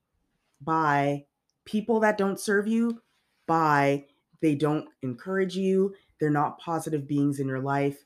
bye. 0.61 1.25
People 1.65 1.99
that 2.01 2.17
don't 2.17 2.39
serve 2.39 2.67
you, 2.67 3.01
buy. 3.47 4.05
They 4.41 4.55
don't 4.55 4.87
encourage 5.01 5.55
you. 5.55 5.93
They're 6.19 6.29
not 6.29 6.59
positive 6.59 7.07
beings 7.07 7.39
in 7.39 7.47
your 7.47 7.61
life. 7.61 8.03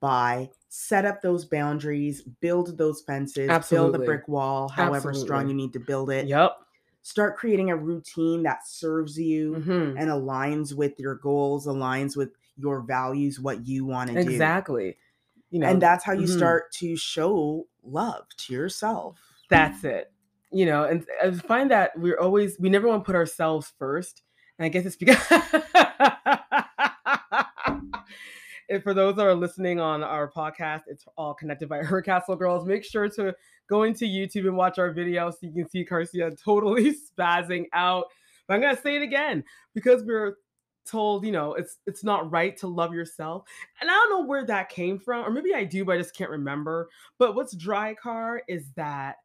Bye. 0.00 0.50
Set 0.68 1.04
up 1.04 1.22
those 1.22 1.44
boundaries, 1.44 2.22
build 2.22 2.76
those 2.76 3.00
fences, 3.02 3.48
build 3.48 3.54
Absolutely. 3.54 3.92
the 3.92 4.04
brick 4.04 4.28
wall, 4.28 4.68
however 4.68 5.14
strong 5.14 5.48
you 5.48 5.54
need 5.54 5.72
to 5.72 5.80
build 5.80 6.10
it. 6.10 6.26
Yep. 6.28 6.58
Start 7.02 7.36
creating 7.36 7.70
a 7.70 7.76
routine 7.76 8.42
that 8.42 8.66
serves 8.66 9.18
you 9.18 9.54
hmm 9.54 9.96
and 9.96 10.10
aligns 10.10 10.74
with 10.74 10.98
your 11.00 11.14
goals, 11.14 11.66
aligns 11.66 12.16
with 12.16 12.30
your 12.56 12.82
values, 12.82 13.40
what 13.40 13.66
you 13.66 13.86
want 13.86 14.10
to 14.10 14.16
do. 14.16 14.20
Exactly. 14.20 14.96
You 15.50 15.60
know, 15.60 15.68
And 15.70 15.80
that's 15.80 16.04
how 16.04 16.12
you 16.12 16.26
mhm. 16.26 16.36
start 16.36 16.72
to 16.72 16.96
show 16.96 17.66
love 17.82 18.26
to 18.36 18.52
yourself. 18.52 19.18
That's 19.48 19.84
it. 19.84 20.12
You 20.50 20.66
know, 20.66 20.84
and 20.84 21.06
I 21.22 21.30
find 21.32 21.70
that 21.70 21.98
we're 21.98 22.18
always 22.18 22.58
we 22.58 22.68
never 22.70 22.88
want 22.88 23.02
to 23.02 23.06
put 23.06 23.16
ourselves 23.16 23.72
first. 23.78 24.22
And 24.58 24.66
I 24.66 24.68
guess 24.68 24.84
it's 24.86 24.96
because 24.96 25.16
and 28.68 28.82
for 28.82 28.94
those 28.94 29.16
that 29.16 29.26
are 29.26 29.34
listening 29.34 29.80
on 29.80 30.02
our 30.02 30.30
podcast, 30.30 30.82
it's 30.86 31.04
all 31.16 31.34
connected 31.34 31.68
by 31.68 31.78
her 31.82 32.02
castle 32.02 32.36
girls. 32.36 32.66
Make 32.66 32.84
sure 32.84 33.08
to 33.10 33.34
go 33.68 33.82
into 33.84 34.04
YouTube 34.04 34.46
and 34.46 34.56
watch 34.56 34.78
our 34.78 34.90
video 34.90 35.30
so 35.30 35.38
you 35.42 35.52
can 35.52 35.68
see 35.68 35.84
Carcia 35.84 36.36
totally 36.44 36.94
spazzing 36.94 37.66
out. 37.72 38.06
But 38.46 38.54
I'm 38.54 38.60
gonna 38.60 38.80
say 38.80 38.96
it 38.96 39.02
again 39.02 39.44
because 39.74 40.04
we're 40.04 40.36
told, 40.86 41.24
you 41.24 41.32
know, 41.32 41.54
it's 41.54 41.76
it's 41.86 42.02
not 42.02 42.30
right 42.30 42.56
to 42.58 42.66
love 42.66 42.94
yourself. 42.94 43.44
And 43.80 43.90
I 43.90 43.94
don't 43.94 44.10
know 44.10 44.26
where 44.26 44.44
that 44.46 44.70
came 44.70 44.98
from, 44.98 45.24
or 45.24 45.30
maybe 45.30 45.54
I 45.54 45.64
do, 45.64 45.84
but 45.84 45.96
I 45.96 45.98
just 45.98 46.14
can't 46.16 46.30
remember. 46.30 46.88
But 47.18 47.34
what's 47.34 47.54
dry 47.54 47.94
car 47.94 48.42
is 48.48 48.70
that 48.76 49.16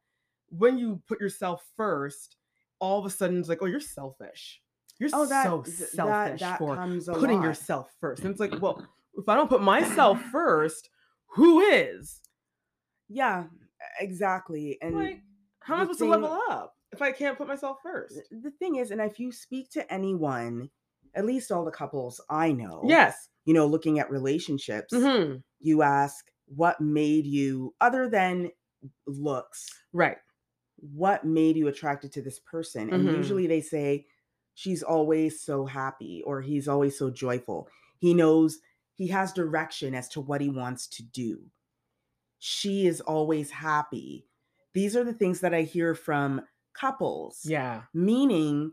when 0.50 0.78
you 0.78 1.00
put 1.08 1.20
yourself 1.20 1.64
first, 1.76 2.36
all 2.80 2.98
of 2.98 3.06
a 3.06 3.10
sudden 3.10 3.38
it's 3.40 3.48
like, 3.48 3.58
oh, 3.62 3.66
you're 3.66 3.80
selfish. 3.80 4.60
You're 5.00 5.10
Oh, 5.12 5.26
that 5.26 5.44
so 5.44 5.64
selfish 5.66 5.92
that, 5.94 6.38
that 6.38 6.58
for 6.58 6.76
putting 7.14 7.38
lot. 7.38 7.44
yourself 7.44 7.90
first. 8.00 8.22
And 8.22 8.30
it's 8.30 8.40
like, 8.40 8.60
well, 8.60 8.86
if 9.16 9.28
I 9.28 9.34
don't 9.34 9.48
put 9.48 9.62
myself 9.62 10.20
first, 10.32 10.90
who 11.28 11.60
is? 11.60 12.20
Yeah, 13.08 13.44
exactly. 14.00 14.78
And 14.80 14.94
Like, 14.94 15.22
how 15.60 15.74
am 15.74 15.80
I 15.80 15.84
supposed 15.84 15.98
to 16.00 16.06
level 16.06 16.38
up? 16.50 16.74
if 16.92 17.02
I 17.02 17.12
can't 17.12 17.36
put 17.36 17.48
myself 17.48 17.78
first? 17.82 18.20
the 18.30 18.50
thing 18.52 18.76
is, 18.76 18.90
and 18.90 19.00
if 19.00 19.18
you 19.18 19.32
speak 19.32 19.70
to 19.70 19.92
anyone, 19.92 20.70
at 21.14 21.24
least 21.24 21.50
all 21.50 21.64
the 21.64 21.70
couples 21.70 22.20
I 22.30 22.52
know, 22.52 22.80
Yes. 22.88 23.28
you 23.44 23.54
know, 23.54 23.66
looking 23.66 23.98
at 23.98 24.10
relationships, 24.10 24.92
hmm 24.92 25.36
you 25.60 25.82
ask 25.82 26.30
what 26.46 26.80
made 26.80 27.26
you, 27.26 27.74
other 27.80 28.08
than 28.08 28.50
looks, 29.06 29.68
Right. 29.92 30.18
what 30.76 31.24
made 31.24 31.56
you 31.56 31.68
attracted 31.68 32.12
to 32.12 32.22
this 32.22 32.38
person? 32.40 32.90
And 32.90 33.04
Mhm. 33.04 33.16
usually 33.16 33.46
they 33.46 33.60
say, 33.60 34.06
she's 34.54 34.82
always 34.82 35.40
so 35.40 35.66
happy 35.66 36.22
or 36.26 36.40
he's 36.42 36.68
always 36.68 36.98
so 36.98 37.10
joyful. 37.10 37.68
He 37.98 38.14
knows 38.14 38.58
he 38.94 39.08
has 39.08 39.32
direction 39.32 39.94
as 39.94 40.08
to 40.10 40.20
what 40.20 40.40
he 40.40 40.48
wants 40.50 40.86
to 40.86 41.02
do. 41.02 41.40
She 42.38 42.86
is 42.86 43.00
always 43.00 43.50
happy. 43.50 44.26
These 44.72 44.96
are 44.96 45.04
the 45.04 45.12
things 45.12 45.40
that 45.40 45.54
I 45.54 45.62
hear 45.62 45.94
from 45.94 46.42
couples, 46.72 47.44
Yeah. 47.44 47.82
meaning 47.92 48.72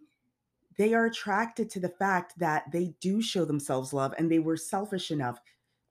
they 0.77 0.93
are 0.93 1.05
attracted 1.05 1.69
to 1.71 1.79
the 1.79 1.89
fact 1.89 2.39
that 2.39 2.71
they 2.71 2.95
do 2.99 3.21
show 3.21 3.45
themselves 3.45 3.93
love 3.93 4.13
and 4.17 4.31
they 4.31 4.39
were 4.39 4.57
selfish 4.57 5.11
enough 5.11 5.39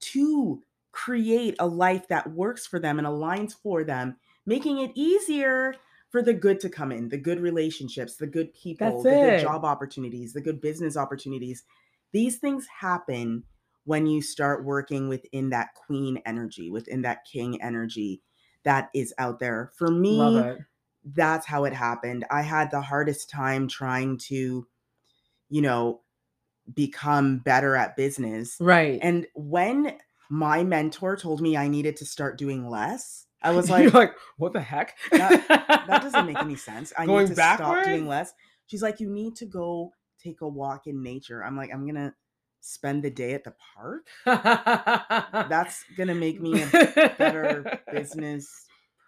to 0.01 0.63
create 0.93 1.55
a 1.59 1.67
life 1.67 2.09
that 2.09 2.31
works 2.33 2.67
for 2.67 2.81
them 2.81 2.99
and 2.99 3.07
aligns 3.07 3.55
for 3.55 3.85
them, 3.85 4.17
making 4.47 4.79
it 4.79 4.91
easier 4.95 5.75
for 6.09 6.23
the 6.23 6.35
good 6.35 6.59
to 6.61 6.69
come 6.69 6.91
in, 6.91 7.09
the 7.09 7.19
good 7.19 7.39
relationships, 7.39 8.17
the 8.17 8.27
good 8.27 8.53
people, 8.53 9.03
That's 9.03 9.05
the 9.05 9.11
good 9.11 9.41
job 9.41 9.65
opportunities, 9.65 10.33
the 10.33 10.41
good 10.41 10.61
business 10.61 10.97
opportunities. 10.97 11.63
These 12.13 12.39
things 12.39 12.67
happen 12.67 13.45
when 13.85 14.07
you 14.07 14.23
start 14.23 14.65
working 14.65 15.09
within 15.09 15.51
that 15.51 15.75
queen 15.75 16.21
energy, 16.27 16.71
within 16.71 17.03
that 17.03 17.25
king 17.31 17.61
energy 17.63 18.23
that 18.65 18.91
is 18.95 19.15
out 19.19 19.39
there. 19.41 19.71
For 19.77 19.89
me, 19.89 20.19
that's 21.05 21.47
how 21.47 21.65
it 21.65 21.73
happened. 21.73 22.27
I 22.31 22.43
had 22.43 22.71
the 22.71 22.83
hardest 22.83 23.31
time 23.31 23.69
trying 23.69 24.19
to, 24.29 24.67
you 25.49 25.63
know, 25.63 26.03
become 26.73 27.39
better 27.39 27.75
at 27.75 27.97
business. 27.97 28.57
Right. 28.61 28.99
And 29.03 29.27
when 29.35 29.95
my 30.29 30.63
mentor 30.63 31.17
told 31.17 31.41
me 31.41 31.57
I 31.57 31.69
needed 31.69 31.97
to 31.97 32.05
start 32.05 32.39
doing 32.39 32.69
less, 32.69 33.27
I 33.43 33.51
was 33.57 33.69
You're 33.69 33.85
like, 33.85 33.95
like, 33.95 34.13
what 34.37 34.53
the 34.53 34.61
heck? 34.61 34.97
That- 35.11 35.47
that 35.49 36.03
doesn't 36.03 36.27
make 36.27 36.39
any 36.39 36.57
sense. 36.69 36.93
I 36.97 37.07
Going 37.07 37.25
need 37.25 37.35
to 37.35 37.35
stop 37.35 37.85
doing 37.85 38.07
less. 38.07 38.33
She's 38.67 38.83
like, 38.83 39.01
you 39.01 39.11
need 39.11 39.35
to 39.37 39.47
go 39.47 39.93
take 40.23 40.43
a 40.43 40.49
walk 40.49 40.87
in 40.87 41.03
nature. 41.03 41.43
I'm 41.43 41.57
like, 41.57 41.71
I'm 41.73 41.87
gonna 41.87 42.15
spend 42.61 43.03
the 43.03 43.11
day 43.11 43.35
at 43.35 43.45
the 43.45 43.55
park. 43.75 44.07
That's 45.49 45.85
gonna 45.97 46.15
make 46.15 46.41
me 46.41 46.63
a 46.63 46.67
better 47.19 47.81
business 47.93 48.67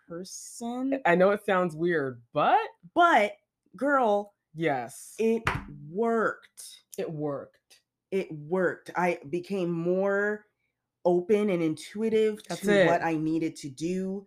person. 0.09 1.01
I 1.07 1.15
know 1.15 1.31
it 1.31 1.45
sounds 1.47 1.75
weird, 1.75 2.23
but 2.33 2.59
But 2.95 3.33
girl, 3.77 4.35
yes, 4.55 5.15
it 5.19 5.43
worked. 5.91 6.81
it 6.99 7.11
worked. 7.11 7.81
It 8.11 8.31
worked. 8.31 8.91
I 8.97 9.19
became 9.31 9.71
more 9.71 10.47
open 11.05 11.49
and 11.51 11.63
intuitive 11.63 12.41
That's 12.49 12.61
to 12.63 12.87
what. 12.87 13.03
I 13.03 13.17
needed 13.17 13.57
to 13.57 13.71
do. 13.71 14.27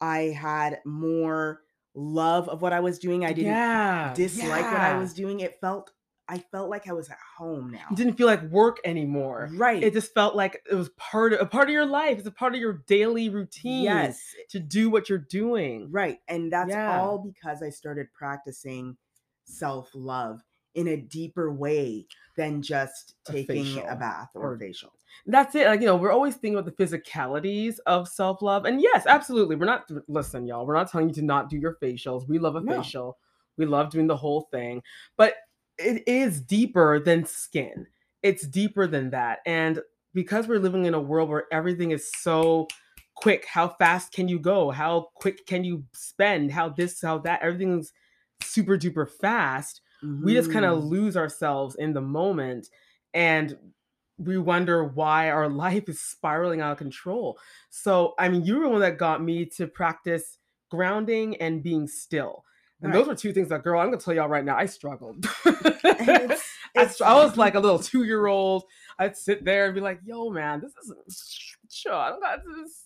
I 0.00 0.34
had 0.38 0.80
more 0.84 1.62
love 1.94 2.48
of 2.48 2.60
what 2.60 2.72
I 2.72 2.80
was 2.80 2.98
doing. 2.98 3.24
I 3.24 3.32
didn't 3.32 3.52
yeah, 3.52 4.12
dislike 4.14 4.64
what 4.64 4.80
I 4.80 4.98
was 4.98 5.14
doing. 5.14 5.40
It 5.40 5.58
felt 5.60 5.92
I 6.28 6.38
felt 6.38 6.70
like 6.70 6.88
I 6.88 6.92
was 6.94 7.10
at 7.10 7.18
home 7.36 7.70
now. 7.70 7.84
It 7.90 7.96
didn't 7.96 8.14
feel 8.14 8.26
like 8.26 8.42
work 8.44 8.78
anymore. 8.84 9.50
right. 9.56 9.82
It 9.82 9.92
just 9.92 10.14
felt 10.14 10.34
like 10.34 10.62
it 10.70 10.74
was 10.74 10.88
part 10.90 11.34
of 11.34 11.40
a 11.40 11.46
part 11.46 11.68
of 11.68 11.72
your 11.74 11.84
life. 11.84 12.18
It's 12.18 12.26
a 12.26 12.30
part 12.30 12.54
of 12.54 12.60
your 12.60 12.82
daily 12.86 13.28
routine. 13.28 13.82
yes. 13.84 14.22
to 14.50 14.58
do 14.60 14.88
what 14.88 15.08
you're 15.10 15.18
doing. 15.18 15.88
Right. 15.92 16.18
And 16.28 16.50
that's 16.52 16.70
Yeah. 16.70 16.98
all 17.00 17.18
because 17.18 17.62
I 17.62 17.68
started 17.70 18.06
practicing 18.14 18.96
self-love 19.44 20.40
in 20.74 20.88
a 20.88 20.96
deeper 20.96 21.52
way 21.52 22.06
than 22.36 22.60
just 22.60 23.14
A 23.28 23.32
taking 23.32 23.64
facial 23.64 23.86
a 23.88 23.94
bath 23.94 24.30
or, 24.34 24.42
or- 24.50 24.54
a 24.54 24.58
facial. 24.58 24.92
That's 25.26 25.54
it. 25.54 25.66
Like, 25.68 25.80
you 25.80 25.86
know, 25.86 25.94
we're 25.94 26.10
always 26.10 26.34
thinking 26.34 26.58
about 26.58 26.76
the 26.76 26.84
physicalities 26.84 27.76
of 27.86 28.08
self 28.08 28.42
love. 28.42 28.64
And 28.64 28.80
yes, 28.80 29.06
absolutely. 29.06 29.54
We're 29.54 29.66
not, 29.66 29.88
listen, 30.08 30.44
y'all, 30.44 30.66
we're 30.66 30.74
not 30.74 30.90
telling 30.90 31.08
you 31.08 31.14
to 31.14 31.22
not 31.22 31.48
do 31.48 31.56
your 31.56 31.76
facials. 31.80 32.26
We 32.28 32.38
love 32.40 32.56
a 32.56 32.60
No. 32.60 32.82
facial, 32.82 33.18
we 33.56 33.64
love 33.64 33.90
doing 33.90 34.08
the 34.08 34.16
whole 34.16 34.48
thing. 34.50 34.82
But 35.16 35.34
it 35.84 36.06
is 36.08 36.40
deeper 36.40 36.98
than 37.00 37.24
skin, 37.26 37.86
it's 38.22 38.46
deeper 38.46 38.86
than 38.86 39.10
that. 39.10 39.40
And 39.46 39.80
because 40.12 40.46
we're 40.48 40.58
living 40.58 40.86
in 40.86 40.94
a 40.94 41.00
world 41.00 41.28
where 41.28 41.46
everything 41.52 41.90
is 41.90 42.10
so 42.10 42.68
quick, 43.14 43.46
how 43.46 43.68
fast 43.68 44.12
can 44.12 44.28
you 44.28 44.38
go? 44.38 44.70
How 44.70 45.10
quick 45.14 45.46
can 45.46 45.64
you 45.64 45.84
spend? 45.92 46.52
How 46.52 46.68
this, 46.68 47.00
how 47.00 47.18
that, 47.18 47.42
everything's 47.42 47.92
super 48.42 48.76
duper 48.76 49.08
fast 49.08 49.80
we 50.20 50.32
just 50.32 50.50
kind 50.50 50.64
of 50.64 50.82
Mhm. 50.82 50.84
lose 50.84 51.18
ourselves 51.18 51.74
in 51.76 51.92
the 51.92 52.00
moment 52.00 52.70
and 53.12 53.58
we 54.16 54.38
wonder 54.38 54.84
why 54.84 55.28
our 55.30 55.48
life 55.50 55.88
is 55.88 56.00
spiraling 56.00 56.60
out 56.60 56.72
of 56.72 56.78
control. 56.78 57.38
So, 57.70 58.14
I 58.18 58.28
mean, 58.28 58.44
you 58.44 58.56
were 58.56 58.64
the 58.64 58.68
one 58.70 58.80
that 58.80 58.96
got 58.98 59.22
me 59.22 59.44
to 59.46 59.66
practice 59.66 60.38
grounding 60.70 61.36
and 61.40 61.62
being 61.62 61.86
still. 61.86 62.44
And 62.84 62.92
those 62.92 63.02
Right. 63.06 63.08
were 63.08 63.14
two 63.16 63.32
things 63.32 63.48
that, 63.48 63.62
girl, 63.64 63.80
I'm 63.80 63.86
gonna 63.90 64.00
tell 64.00 64.14
y'all 64.14 64.28
right 64.28 64.44
now, 64.44 64.56
I 64.56 64.66
struggled. 64.66 65.26
And 65.44 65.54
it's- 66.74 67.00
I, 67.00 67.12
I 67.12 67.14
was 67.24 67.36
like 67.36 67.54
a 67.54 67.60
little 67.60 67.78
two 67.78 68.04
year 68.04 68.26
old. 68.26 68.64
I'd 68.98 69.16
sit 69.16 69.44
there 69.44 69.66
and 69.66 69.74
be 69.74 69.80
like, 69.80 70.00
yo, 70.04 70.28
man, 70.30 70.60
this 70.60 70.72
isn't 70.84 70.98
sure. 71.70 71.94
I 71.94 72.10
don't 72.10 72.20
got 72.20 72.40
this 72.44 72.84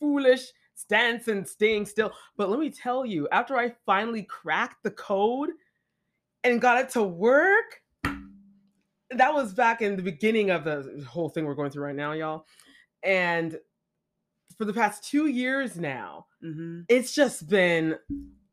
foolish 0.00 0.48
stance 0.74 1.28
and 1.28 1.46
staying 1.46 1.86
still. 1.86 2.12
But 2.36 2.50
let 2.50 2.58
me 2.60 2.70
tell 2.70 3.04
you, 3.06 3.28
after 3.32 3.56
I 3.56 3.74
finally 3.86 4.22
cracked 4.24 4.82
the 4.82 4.90
code 4.90 5.50
and 6.44 6.60
got 6.60 6.78
it 6.78 6.90
to 6.90 7.02
work, 7.02 7.80
that 9.10 9.32
was 9.32 9.52
back 9.54 9.82
in 9.82 9.96
the 9.96 10.02
beginning 10.02 10.50
of 10.50 10.64
the 10.64 11.04
whole 11.08 11.28
thing 11.28 11.44
we're 11.44 11.54
going 11.54 11.70
through 11.70 11.84
right 11.84 11.94
now, 11.94 12.12
y'all. 12.12 12.46
And 13.02 13.58
for 14.58 14.64
the 14.64 14.72
past 14.72 15.04
two 15.04 15.26
years 15.26 15.76
now, 15.78 16.26
Mhm. 16.42 16.84
it's 16.88 17.14
just 17.14 17.48
been 17.48 17.96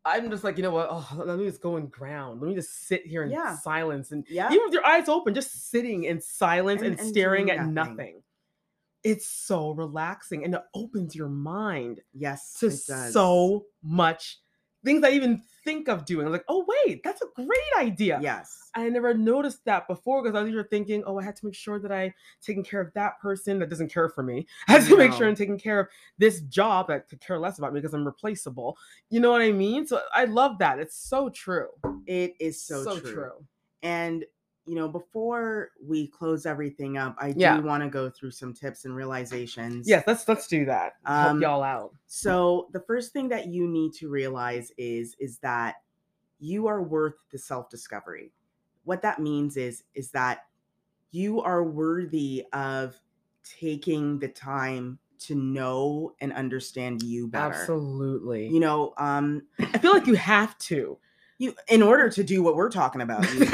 I'm 0.06 0.30
just 0.30 0.44
like, 0.44 0.58
you 0.58 0.64
know 0.64 0.72
what? 0.72 0.88
Oh, 0.92 1.24
let 1.26 1.38
me 1.40 1.46
just 1.46 1.62
go 1.62 1.78
and 1.78 1.90
ground. 1.90 2.42
Let 2.42 2.50
me 2.50 2.56
just 2.56 2.88
sit 2.88 3.06
here 3.06 3.24
in 3.24 3.32
Yeah. 3.32 3.56
silence 3.58 4.12
and 4.12 4.26
Yeah. 4.30 4.52
even 4.52 4.66
with 4.66 4.74
your 4.74 4.86
eyes 4.86 5.08
open, 5.08 5.34
just 5.34 5.70
sitting 5.72 6.04
in 6.04 6.20
silence 6.20 6.82
and, 6.82 6.92
And- 6.92 7.00
and 7.00 7.10
staring 7.10 7.50
at 7.50 7.66
nothing. 7.68 7.96
nothing. 7.96 8.24
It's 9.04 9.26
so 9.28 9.72
relaxing 9.72 10.44
and 10.44 10.56
it 10.56 10.62
opens 10.74 11.16
your 11.16 11.30
mind 11.30 12.02
Yes. 12.14 12.54
to 12.60 12.68
it 12.68 12.80
does. 12.88 13.14
so 13.14 13.66
much 13.82 14.40
things 14.84 15.04
I 15.04 15.12
even 15.12 15.42
think 15.64 15.88
of 15.88 16.06
doing. 16.06 16.26
I'm 16.26 16.32
like, 16.32 16.46
oh 16.48 16.66
wait, 16.86 17.04
that's 17.04 17.22
a 17.22 17.28
great 17.36 17.60
idea. 17.78 18.20
Yes. 18.22 18.70
I 18.76 18.90
never 18.90 19.14
noticed 19.14 19.64
that 19.66 19.88
before 19.88 20.22
because 20.22 20.36
I 20.36 20.42
was 20.42 20.52
either 20.52 20.64
thinking, 20.64 21.04
oh, 21.06 21.20
I 21.20 21.24
had 21.24 21.36
to 21.38 21.46
make 21.46 21.56
sure 21.56 21.80
that 21.80 21.92
I 21.92 22.14
taking 22.42 22.64
care 22.64 22.82
of 22.82 22.94
that 22.94 23.20
person 23.22 23.60
that 23.60 23.70
doesn't 23.70 23.92
care 23.92 24.10
for 24.10 24.24
me. 24.24 24.48
I 24.68 24.74
had 24.74 24.88
to 24.88 24.98
make 24.98 25.14
sure 25.14 25.28
I'm 25.28 25.36
taking 25.36 25.60
care 25.60 25.80
of 25.80 25.88
this 26.18 26.42
job 26.42 26.88
that 26.88 27.08
could 27.08 27.22
care 27.22 27.40
less 27.40 27.60
about 27.60 27.74
me 27.74 27.80
because 27.80 27.94
I'm 27.94 28.06
replaceable. 28.06 28.78
You 29.10 29.20
know 29.20 29.32
what 29.32 29.42
I 29.42 29.52
mean? 29.52 29.86
So 29.86 30.02
I 30.14 30.26
love 30.26 30.58
that. 30.60 30.80
It's 30.80 30.98
so 30.98 31.30
true. 31.30 31.70
It 32.08 32.34
is 32.40 32.62
so, 32.62 33.00
true. 33.00 33.46
And 33.84 34.26
you 34.66 34.76
know, 34.76 34.88
before 34.88 35.72
we 35.86 36.08
close 36.08 36.46
everything 36.46 36.98
up, 36.98 37.16
I 37.20 37.34
Yeah. 37.36 37.58
do 37.58 37.64
want 37.64 37.84
to 37.84 37.90
go 37.90 38.10
through 38.10 38.32
some 38.32 38.54
tips 38.54 38.86
and 38.86 38.96
realizations. 38.96 39.88
Yes, 39.88 40.04
let's 40.08 40.28
let's 40.28 40.48
do 40.48 40.66
that. 40.66 40.94
Um, 41.06 41.22
Help 41.22 41.42
y'all 41.42 41.64
out. 41.64 41.94
So 42.08 42.70
the 42.72 42.80
first 42.82 43.12
thing 43.14 43.28
that 43.30 43.48
you 43.48 43.68
need 43.68 43.94
to 43.96 44.10
realize 44.10 44.72
is 44.78 45.16
is 45.20 45.40
that 45.40 45.76
you 46.40 46.68
are 46.68 46.82
worth 46.82 47.16
the 47.32 47.38
self-discovery. 47.38 48.32
What 48.86 49.02
that 49.02 49.20
means 49.20 49.58
is 49.58 49.84
is 49.94 50.12
that 50.12 50.46
you 51.12 51.42
are 51.42 51.64
worthy 51.64 52.46
of 52.54 53.00
taking 53.44 54.20
the 54.20 54.30
time 54.30 55.00
to 55.20 55.36
know 55.36 56.14
and 56.20 56.34
understand 56.34 57.02
you 57.04 57.28
better. 57.28 57.54
Absolutely. 57.54 58.48
You 58.48 58.60
know, 58.60 58.94
um 58.98 59.44
I 59.60 59.78
feel 59.78 59.94
like 59.94 60.08
you 60.08 60.16
have 60.16 60.58
to. 60.60 60.98
You 61.44 61.56
in 61.68 61.82
order 61.84 62.10
to 62.10 62.24
do 62.24 62.42
what 62.42 62.56
we're 62.56 62.70
talking 62.72 63.02
about. 63.02 63.32
You, 63.34 63.48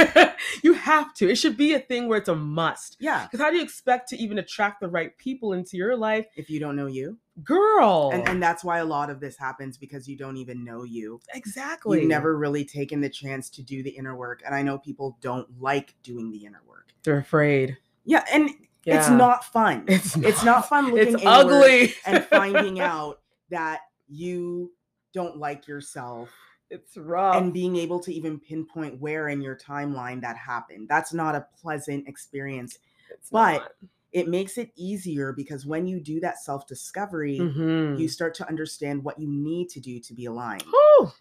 you 0.63 0.73
have 0.73 1.13
to. 1.15 1.30
It 1.30 1.36
should 1.36 1.58
be 1.58 1.73
a 1.73 1.80
thing 1.80 2.08
where 2.08 2.17
it's 2.17 2.30
a 2.30 2.36
must. 2.36 2.97
yeah, 2.99 3.23
Because 3.25 3.39
how 3.43 3.49
do 3.49 3.58
you 3.58 3.63
expect 3.63 4.10
to 4.10 4.17
even 4.17 4.38
attract 4.39 4.80
the 4.82 4.88
right 4.88 5.17
people 5.17 5.54
into 5.54 5.75
your 5.78 5.95
life? 5.97 6.25
if 6.36 6.49
you 6.49 6.60
don't 6.60 6.75
know 6.75 6.86
you. 6.88 7.17
Girl. 7.43 8.12
And 8.13 8.28
and 8.28 8.41
that's 8.43 8.63
why 8.63 8.80
a 8.80 8.86
lot 8.86 9.10
of 9.10 9.19
this 9.19 9.38
happens 9.38 9.78
because 9.78 10.08
you 10.08 10.17
don't 10.17 10.38
even 10.38 10.63
know 10.63 10.84
you. 10.84 11.19
exactly. 11.34 11.99
You've 12.02 12.10
never 12.10 12.38
really 12.38 12.65
taken 12.65 13.02
the 13.02 13.10
chance 13.10 13.49
to 13.52 13.62
do 13.63 13.82
the 13.84 13.89
inner 13.91 14.15
work. 14.15 14.41
And 14.45 14.54
I 14.54 14.62
know 14.62 14.78
people 14.78 15.17
don't 15.21 15.47
like 15.60 15.95
doing 16.04 16.32
the 16.32 16.45
inner 16.45 16.62
work. 16.67 16.88
They're 17.04 17.17
afraid. 17.17 17.78
Yeah, 18.06 18.23
and 18.32 18.49
it's 18.86 19.10
not 19.10 19.45
fun. 19.45 19.86
It's 19.88 20.15
It's 20.17 20.43
not 20.43 20.67
fun 20.67 20.91
looking 20.93 21.15
It's 21.15 21.23
ugly. 21.25 21.93
and 22.06 22.25
finding 22.25 22.80
out 22.93 23.19
that 23.49 23.82
you 24.10 24.71
don't 25.13 25.38
like 25.38 25.67
yourself 25.67 26.30
it's 26.69 26.97
rough. 26.97 27.36
and 27.36 27.53
being 27.53 27.75
able 27.75 27.99
to 28.01 28.13
even 28.13 28.39
pinpoint 28.39 28.99
where 28.99 29.29
in 29.29 29.41
your 29.41 29.55
timeline 29.55 30.21
that 30.21 30.38
happened. 30.38 30.88
That's 30.89 31.13
not 31.13 31.36
a 31.36 31.47
pleasant 31.62 32.08
experience. 32.08 32.77
It's 33.10 33.29
but 33.29 33.60
not. 33.60 33.71
It 34.12 34.27
makes 34.27 34.58
it 34.58 34.71
easier 34.75 35.34
because 35.34 35.65
when 35.67 35.86
you 35.86 35.99
do 35.99 36.19
that 36.21 36.39
self-discovery, 36.39 37.39
Mhm. 37.39 37.99
you 37.99 38.08
start 38.08 38.34
to 38.36 38.47
understand 38.47 39.03
what 39.03 39.19
you 39.19 39.27
need 39.27 39.69
to 39.69 39.79
do 39.79 39.99
to 39.99 40.13
be 40.15 40.25
aligned, 40.25 40.63
Whew. 40.63 41.12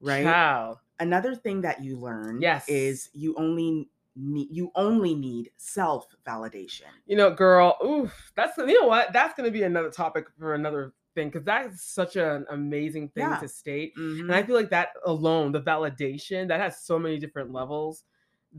right? 0.00 0.22
Child. 0.22 0.78
Another 1.00 1.34
thing 1.34 1.62
that 1.62 1.82
you 1.82 1.96
learn 1.96 2.40
Yes. 2.40 2.68
is 2.68 3.10
you 3.12 3.34
only 3.36 3.88
need 4.14 4.48
you 4.50 4.70
only 4.76 5.14
need 5.14 5.50
self 5.56 6.06
validation. 6.24 6.88
You 7.06 7.16
know, 7.16 7.30
girl, 7.34 7.76
oof, 7.84 8.32
that's 8.36 8.56
you 8.58 8.80
know 8.80 8.86
what? 8.86 9.12
That's 9.12 9.34
gonna 9.34 9.50
be 9.50 9.62
another 9.64 9.90
topic 9.90 10.26
for 10.38 10.54
another 10.54 10.94
thing 11.16 11.28
because 11.28 11.44
that 11.46 11.66
is 11.66 11.80
such 11.82 12.14
an 12.14 12.46
amazing 12.50 13.08
thing 13.08 13.24
Yeah. 13.28 13.38
to 13.40 13.48
state. 13.48 13.96
Mhm. 13.96 14.20
And 14.20 14.34
I 14.34 14.44
feel 14.44 14.54
like 14.54 14.70
that 14.70 14.90
alone, 15.04 15.50
the 15.50 15.60
validation, 15.60 16.46
that 16.48 16.60
has 16.60 16.80
so 16.80 16.96
many 17.00 17.18
different 17.18 17.50
levels 17.52 18.04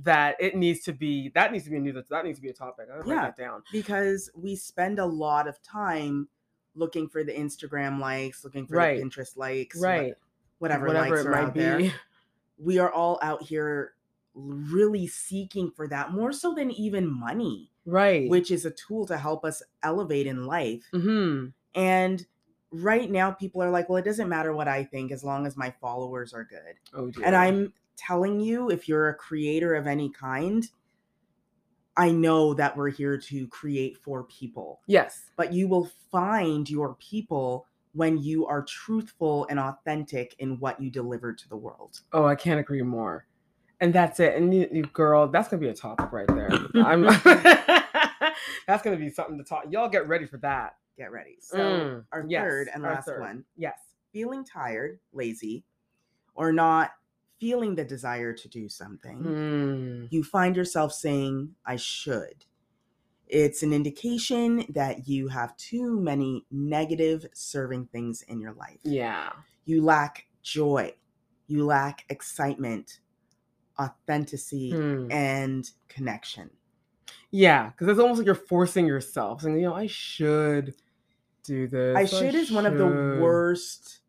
that 0.03 0.35
it 0.39 0.55
needs 0.55 0.81
to 0.81 0.93
be 0.93 1.29
that 1.29 1.51
needs 1.53 1.63
to 1.63 1.69
be 1.71 1.77
a 1.77 1.79
new 1.79 1.93
that 1.93 2.25
needs 2.25 2.37
to 2.37 2.41
be 2.43 2.49
a 2.49 2.53
topic. 2.53 2.89
Gonna 2.89 3.07
Yeah. 3.07 3.15
write 3.15 3.37
that 3.37 3.41
down. 3.41 3.63
because 3.71 4.29
we 4.35 4.55
spend 4.57 4.99
a 4.99 5.05
lot 5.05 5.47
of 5.47 5.61
time 5.63 6.27
looking 6.75 7.07
for 7.07 7.23
the 7.23 7.31
Instagram 7.31 7.99
likes, 7.99 8.43
looking 8.43 8.67
for 8.67 8.75
Right. 8.75 8.99
the 8.99 9.03
Pinterest 9.05 9.35
likes, 9.37 9.79
Right. 9.81 10.13
whatever, 10.59 10.87
Whatever 10.87 11.09
likes 11.15 11.21
it 11.21 11.27
are 11.27 11.31
might 11.31 11.43
out 11.45 11.53
there. 11.55 11.77
be. 11.77 11.93
We 12.59 12.77
are 12.79 12.91
all 12.91 13.17
out 13.21 13.43
here 13.43 13.93
really 14.35 15.07
seeking 15.07 15.71
for 15.71 15.87
that 15.87 16.11
more 16.11 16.31
so 16.31 16.53
than 16.53 16.69
even 16.71 17.07
money, 17.07 17.71
Right. 17.85 18.29
which 18.29 18.51
is 18.51 18.65
a 18.65 18.71
tool 18.71 19.07
to 19.07 19.17
help 19.17 19.43
us 19.43 19.63
elevate 19.81 20.27
in 20.27 20.45
life. 20.45 20.83
hmm 20.91 21.47
And 21.73 22.25
right 22.71 23.09
now, 23.09 23.31
people 23.31 23.61
are 23.61 23.69
like, 23.69 23.89
well, 23.89 23.97
it 23.97 24.05
doesn't 24.05 24.29
matter 24.29 24.53
what 24.53 24.67
I 24.67 24.83
think 24.83 25.11
as 25.11 25.23
long 25.23 25.45
as 25.45 25.55
my 25.57 25.73
followers 25.81 26.33
are 26.33 26.43
good. 26.43 26.75
Oh 26.93 27.09
dear. 27.09 27.25
And 27.25 27.35
I'm 27.35 27.73
telling 27.95 28.39
you, 28.39 28.69
if 28.69 28.87
you're 28.87 29.09
a 29.09 29.15
creator 29.15 29.75
of 29.75 29.87
any 29.87 30.09
kind, 30.09 30.67
I 31.95 32.11
know 32.11 32.53
that 32.53 32.77
we're 32.77 32.91
here 32.91 33.17
to 33.17 33.47
create 33.47 33.97
for 33.97 34.23
people, 34.25 34.81
yes. 34.85 35.31
but 35.35 35.51
you 35.51 35.67
will 35.67 35.89
find 36.11 36.69
your 36.69 36.95
people 36.95 37.65
when 37.93 38.19
you 38.19 38.45
are 38.45 38.61
truthful 38.61 39.47
and 39.49 39.59
authentic 39.59 40.35
in 40.37 40.59
what 40.59 40.79
you 40.79 40.91
deliver 40.91 41.33
to 41.33 41.49
the 41.49 41.57
world. 41.57 42.01
Oh, 42.13 42.25
I 42.25 42.35
can't 42.35 42.59
agree 42.59 42.83
more. 42.83 43.25
And 43.79 43.93
that's 43.93 44.19
it. 44.19 44.35
And 44.35 44.53
you, 44.53 44.67
you 44.71 44.83
girl, 44.83 45.27
that's 45.27 45.49
gonna 45.49 45.59
be 45.59 45.69
a 45.69 45.73
topic 45.73 46.11
right 46.11 46.27
there. 46.27 46.49
I'm 46.75 47.03
that's 48.67 48.83
gonna 48.83 48.97
be 48.97 49.09
something 49.09 49.37
to 49.37 49.43
talk. 49.43 49.65
Y'all 49.71 49.89
get 49.89 50.07
ready 50.07 50.25
for 50.25 50.37
that. 50.37 50.75
Get 50.97 51.11
ready. 51.11 51.37
So, 51.39 51.57
Mm, 51.57 52.05
our 52.11 52.25
yes, 52.27 52.41
third 52.43 52.69
and 52.73 52.83
our 52.85 52.93
last 52.95 53.05
third. 53.05 53.19
one 53.21 53.45
Yes. 53.55 53.77
feeling 54.11 54.43
tired, 54.43 54.99
lazy, 55.13 55.63
or 56.33 56.51
not 56.51 56.91
feeling 57.39 57.75
the 57.75 57.85
desire 57.85 58.33
to 58.33 58.47
do 58.49 58.67
something. 58.67 59.23
Mm, 59.23 60.07
you 60.11 60.23
find 60.23 60.55
yourself 60.55 60.91
saying, 60.93 61.55
I 61.65 61.75
should. 61.75 62.45
It's 63.27 63.61
an 63.61 63.73
indication 63.73 64.65
that 64.69 65.07
you 65.07 65.27
have 65.27 65.55
too 65.57 65.99
many 65.99 66.45
negative 66.49 67.27
serving 67.33 67.87
things 67.87 68.21
in 68.23 68.39
your 68.39 68.53
life. 68.53 68.79
yeah. 68.83 69.33
You 69.65 69.83
lack 69.83 70.27
joy, 70.41 70.95
you 71.47 71.65
lack 71.65 72.05
excitement, 72.09 73.01
authenticity, 73.77 74.71
Mm. 74.73 75.11
and 75.11 75.69
connection. 75.89 76.49
Yeah, 77.31 77.69
because 77.71 77.89
it's 77.89 77.99
almost 77.99 78.19
like 78.19 78.25
you're 78.25 78.33
forcing 78.35 78.87
yourself, 78.87 79.41
saying, 79.41 79.57
you 79.57 79.63
know, 79.63 79.75
I 79.75 79.87
should 79.87 80.73
do 81.47 81.67
this. 81.67 81.95
I 81.95 82.05
should 82.05 82.35
is 82.35 82.51
one 82.51 82.65
of 82.65 82.77
the 82.77 82.85
worst 83.21 84.01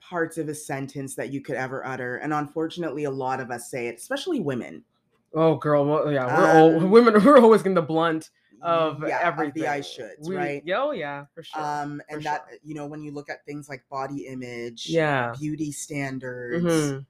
parts 0.00 0.36
of 0.36 0.48
a 0.48 0.54
sentence 0.54 1.14
that 1.14 1.32
you 1.32 1.40
could 1.40 1.54
ever 1.56 1.84
utter. 1.86 2.16
And 2.16 2.34
unfortunately, 2.34 3.04
a 3.04 3.10
lot 3.10 3.40
of 3.40 3.50
us 3.50 3.70
say 3.70 3.86
it, 3.86 3.96
especially 3.96 4.40
women. 4.40 4.84
Oh, 5.32 5.56
girl, 5.56 5.84
well, 5.86 6.12
yeah, 6.12 6.26
we're 6.26 6.58
all 6.60 6.76
Um, 6.84 6.90
women. 6.90 7.14
We're 7.24 7.38
always 7.38 7.62
getting 7.62 7.74
the 7.74 7.82
blunt 7.82 8.30
of 8.62 9.02
Yeah, 9.06 9.18
everything. 9.22 9.62
the 9.62 9.68
I 9.68 9.80
should, 9.80 10.12
We- 10.20 10.36
right? 10.36 10.62
Yeah, 10.64 10.82
oh, 10.82 10.92
yeah, 10.92 11.24
for 11.34 11.42
sure. 11.42 11.60
Um, 11.60 12.00
for 12.08 12.14
and 12.16 12.22
that, 12.24 12.46
you 12.62 12.74
know, 12.74 12.86
when 12.86 13.02
you 13.02 13.10
look 13.12 13.28
at 13.30 13.44
things 13.44 13.68
like 13.68 13.82
body 13.90 14.26
image, 14.26 14.86
yeah. 14.88 15.32
beauty 15.38 15.72
standards, 15.72 16.64
Mhm. 16.64 17.06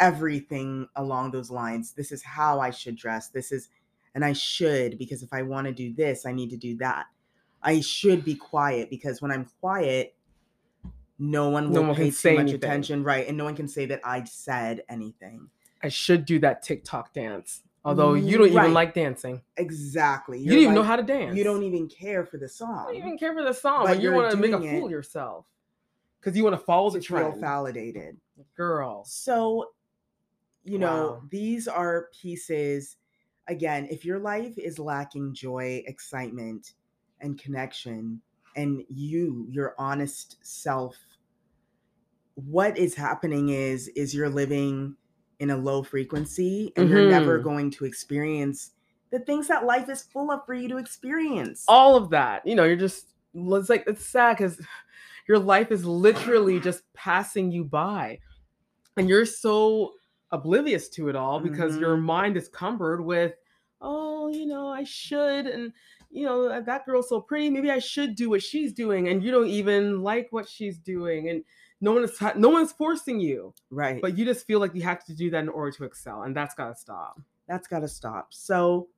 everything 0.00 0.88
along 0.96 1.30
those 1.30 1.50
lines. 1.50 1.92
This 1.92 2.12
is 2.12 2.22
how 2.22 2.60
I 2.60 2.70
should 2.70 2.96
dress. 2.96 3.28
This 3.28 3.52
is, 3.52 3.68
and 4.14 4.24
I 4.24 4.32
should, 4.34 4.98
because 4.98 5.22
if 5.22 5.32
I 5.32 5.42
want 5.42 5.66
to 5.68 5.72
do 5.72 5.94
this, 5.94 6.26
I 6.26 6.32
need 6.32 6.50
to 6.50 6.56
do 6.56 6.76
that. 6.78 7.06
I 7.62 7.80
should 7.80 8.24
be 8.24 8.34
quiet 8.34 8.90
because 8.90 9.22
when 9.22 9.30
I'm 9.30 9.46
quiet, 9.60 10.14
no 11.18 11.50
one 11.50 11.72
No 11.72 11.80
will 11.80 11.88
one 11.88 11.96
pay 11.96 12.10
too 12.10 12.30
much 12.32 12.40
anything. 12.40 12.54
attention, 12.56 13.04
right? 13.04 13.26
And 13.28 13.36
no 13.36 13.44
one 13.44 13.54
can 13.54 13.68
say 13.68 13.86
that 13.86 14.00
I 14.04 14.24
said 14.24 14.82
anything. 14.88 15.48
I 15.82 15.88
should 15.88 16.24
do 16.24 16.38
that 16.40 16.62
TikTok 16.62 17.12
dance. 17.12 17.62
Although 17.84 18.14
you 18.14 18.38
don't 18.38 18.52
Right. 18.54 18.64
even 18.64 18.74
like 18.74 18.94
dancing. 18.94 19.42
Exactly. 19.56 20.38
You 20.38 20.44
You're 20.44 20.54
don't 20.54 20.62
even 20.62 20.74
know 20.74 20.82
how 20.84 20.96
to 20.96 21.02
dance. 21.02 21.36
You 21.36 21.42
don't 21.44 21.64
even 21.64 21.88
care 21.88 22.24
for 22.24 22.38
the 22.38 22.48
song. 22.48 22.86
You 22.94 23.00
don't 23.00 23.06
even 23.08 23.18
care 23.18 23.34
for 23.34 23.42
the 23.42 23.52
song, 23.54 23.84
But 23.84 23.94
but, 23.94 24.02
you 24.02 24.12
want 24.12 24.30
to 24.30 24.36
make 24.36 24.52
a 24.52 24.60
fool 24.60 24.88
yourself. 24.90 25.46
Because 26.20 26.36
you 26.36 26.44
want 26.44 26.54
to 26.58 26.64
follow 26.64 26.90
the 26.90 27.00
feel 27.00 27.18
trend. 27.18 27.40
validated. 27.40 28.16
Girl. 28.56 29.04
So, 29.04 29.72
you 30.62 30.78
know, 30.78 31.22
these 31.30 31.66
are 31.66 32.08
pieces. 32.20 32.96
Again, 33.48 33.88
if 33.90 34.04
your 34.04 34.20
life 34.20 34.56
is 34.58 34.78
lacking 34.78 35.34
joy, 35.34 35.82
excitement, 35.86 36.74
and 37.22 37.38
connection, 37.38 38.22
and 38.56 38.84
you, 38.88 39.46
your 39.50 39.74
honest 39.78 40.38
self, 40.42 40.96
what 42.34 42.78
is 42.78 42.94
happening 42.94 43.50
is 43.50 43.88
is 43.88 44.14
you're 44.14 44.28
living 44.28 44.96
in 45.38 45.50
a 45.50 45.56
low 45.56 45.82
frequency 45.82 46.72
and 46.76 46.88
you're 46.88 47.02
never 47.02 47.38
Mhm. 47.38 47.42
going 47.44 47.70
to 47.72 47.84
experience 47.84 48.72
the 49.10 49.18
things 49.20 49.46
that 49.48 49.66
life 49.66 49.88
is 49.90 50.02
full 50.04 50.30
of 50.30 50.44
for 50.46 50.54
you 50.54 50.68
to 50.68 50.78
experience. 50.78 51.64
all 51.68 51.96
of 51.96 52.08
that. 52.10 52.46
You 52.46 52.54
know, 52.54 52.64
you're 52.64 52.76
just 52.76 53.08
it's 53.34 53.68
like 53.68 53.84
it's 53.86 54.06
sad 54.06 54.36
because 54.38 54.60
your 55.28 55.38
life 55.38 55.70
is 55.70 55.84
literally 55.84 56.58
just 56.60 56.90
passing 56.94 57.50
you 57.52 57.64
by, 57.64 58.18
and 58.96 59.08
you're 59.08 59.26
so 59.26 59.94
oblivious 60.30 60.88
to 60.90 61.08
it 61.08 61.16
all 61.16 61.40
because 61.40 61.76
your 61.78 61.96
Mhm. 61.96 62.02
mind 62.04 62.36
is 62.36 62.48
cumbered 62.48 63.02
with, 63.04 63.34
oh, 63.80 64.28
you 64.28 64.46
know, 64.46 64.68
I 64.68 64.84
should, 64.84 65.46
and 65.46 65.72
you 66.12 66.24
know 66.24 66.48
that- 66.62 66.86
girl's 66.86 67.08
so 67.08 67.20
pretty. 67.20 67.50
Maybe 67.50 67.70
I 67.70 67.78
should 67.78 68.14
do 68.14 68.30
what 68.30 68.42
she's 68.42 68.72
doing, 68.72 69.08
and 69.08 69.22
you 69.24 69.30
don't 69.30 69.48
even 69.48 70.02
like 70.02 70.28
what 70.30 70.48
she's 70.48 70.78
doing, 70.78 71.28
and 71.28 71.44
no 71.80 71.92
one 71.92 72.04
is 72.04 72.16
no 72.36 72.48
one's 72.50 72.72
forcing 72.72 73.18
you, 73.18 73.54
right. 73.70 74.00
but 74.00 74.16
you 74.16 74.24
just 74.24 74.46
feel 74.46 74.60
like 74.60 74.74
you 74.74 74.82
have 74.82 75.04
to 75.06 75.14
do 75.14 75.30
that 75.30 75.40
in 75.42 75.48
order 75.48 75.72
to 75.72 75.84
excel, 75.84 76.22
and 76.22 76.36
that's 76.36 76.54
gotta 76.54 76.76
stop. 76.76 77.20
that's 77.48 77.66
got 77.66 77.80
to 77.80 77.88
stop. 77.88 78.28
So 78.32 78.88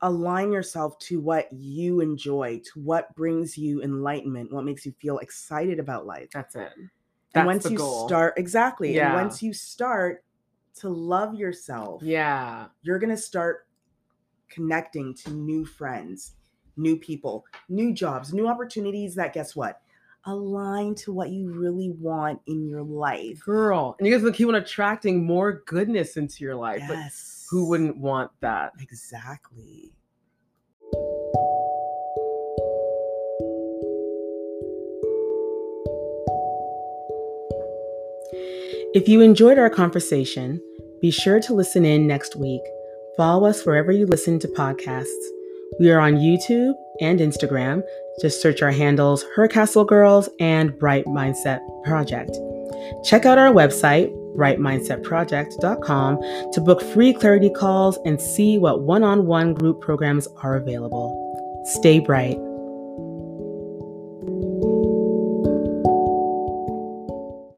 align 0.00 0.52
yourself 0.52 0.98
to 0.98 1.20
what 1.20 1.48
you 1.52 2.00
enjoy, 2.00 2.60
to 2.72 2.80
what 2.80 3.14
brings 3.14 3.56
you 3.56 3.82
enlightenment, 3.82 4.52
what 4.52 4.64
makes 4.64 4.84
you 4.84 4.92
feel 5.00 5.18
excited 5.18 5.78
about 5.78 6.06
life. 6.06 6.28
That's 6.32 6.54
it. 6.54 6.72
That's 7.32 7.42
and 7.42 7.46
once 7.46 7.70
you 7.70 7.76
goal. 7.78 8.06
start 8.06 8.34
exactly, 8.36 8.94
Yeah. 8.94 9.06
and 9.12 9.14
once 9.22 9.42
you 9.42 9.52
start 9.52 10.24
to 10.76 10.88
love 10.88 11.34
yourself, 11.34 12.02
yeah. 12.02 12.66
you're 12.82 12.98
going 12.98 13.10
to 13.14 13.16
start 13.22 13.66
connecting 14.48 15.14
to 15.14 15.30
new 15.30 15.64
friends, 15.64 16.34
new 16.78 16.96
people, 16.96 17.44
new 17.68 17.92
jobs, 17.92 18.32
new 18.32 18.46
opportunities 18.48 19.14
that 19.16 19.32
guess 19.34 19.54
what? 19.56 19.80
Align 20.24 20.94
to 20.96 21.12
what 21.12 21.30
you 21.30 21.50
really 21.52 21.90
want 21.90 22.40
in 22.46 22.66
your 22.68 22.82
life. 22.82 23.40
girl 23.44 23.96
and 23.98 24.06
you 24.06 24.12
guys 24.14 24.22
will 24.22 24.32
keep 24.32 24.48
on 24.48 24.56
attracting 24.56 25.24
more 25.24 25.62
goodness 25.66 26.16
into 26.16 26.44
your 26.44 26.54
life 26.56 26.82
but 26.88 26.94
Yes. 26.98 27.46
who 27.50 27.68
wouldn't 27.68 27.96
want 27.98 28.30
that 28.40 28.72
Exactly. 28.80 29.92
if 38.94 39.08
you 39.08 39.20
enjoyed 39.20 39.58
our 39.58 39.70
conversation 39.70 40.60
be 41.00 41.10
sure 41.10 41.40
to 41.40 41.54
listen 41.54 41.84
in 41.84 42.06
next 42.06 42.36
week 42.36 42.62
follow 43.16 43.46
us 43.48 43.64
wherever 43.64 43.92
you 43.92 44.06
listen 44.06 44.38
to 44.38 44.48
podcasts 44.48 45.06
we 45.78 45.90
are 45.90 46.00
on 46.00 46.16
youtube 46.16 46.74
and 47.00 47.20
instagram. 47.20 47.82
Just 48.20 48.42
search 48.42 48.62
our 48.62 48.72
handles 48.72 49.24
her 49.36 49.46
castle 49.46 49.84
girls 49.84 50.28
and 50.40 50.76
bright 50.78 51.04
mindset 51.06 51.60
project. 51.84 52.36
Check 53.04 53.26
out 53.26 53.38
our 53.38 53.52
website 53.52 54.12
brightmindsetproject.com 54.36 56.18
to 56.52 56.60
book 56.60 56.80
free 56.80 57.12
clarity 57.12 57.50
calls 57.50 57.98
and 58.04 58.20
see 58.20 58.56
what 58.56 58.82
one-on-one 58.82 59.54
group 59.54 59.80
programs 59.80 60.28
are 60.42 60.54
available. 60.56 61.64
Stay 61.64 61.98
bright 61.98 62.38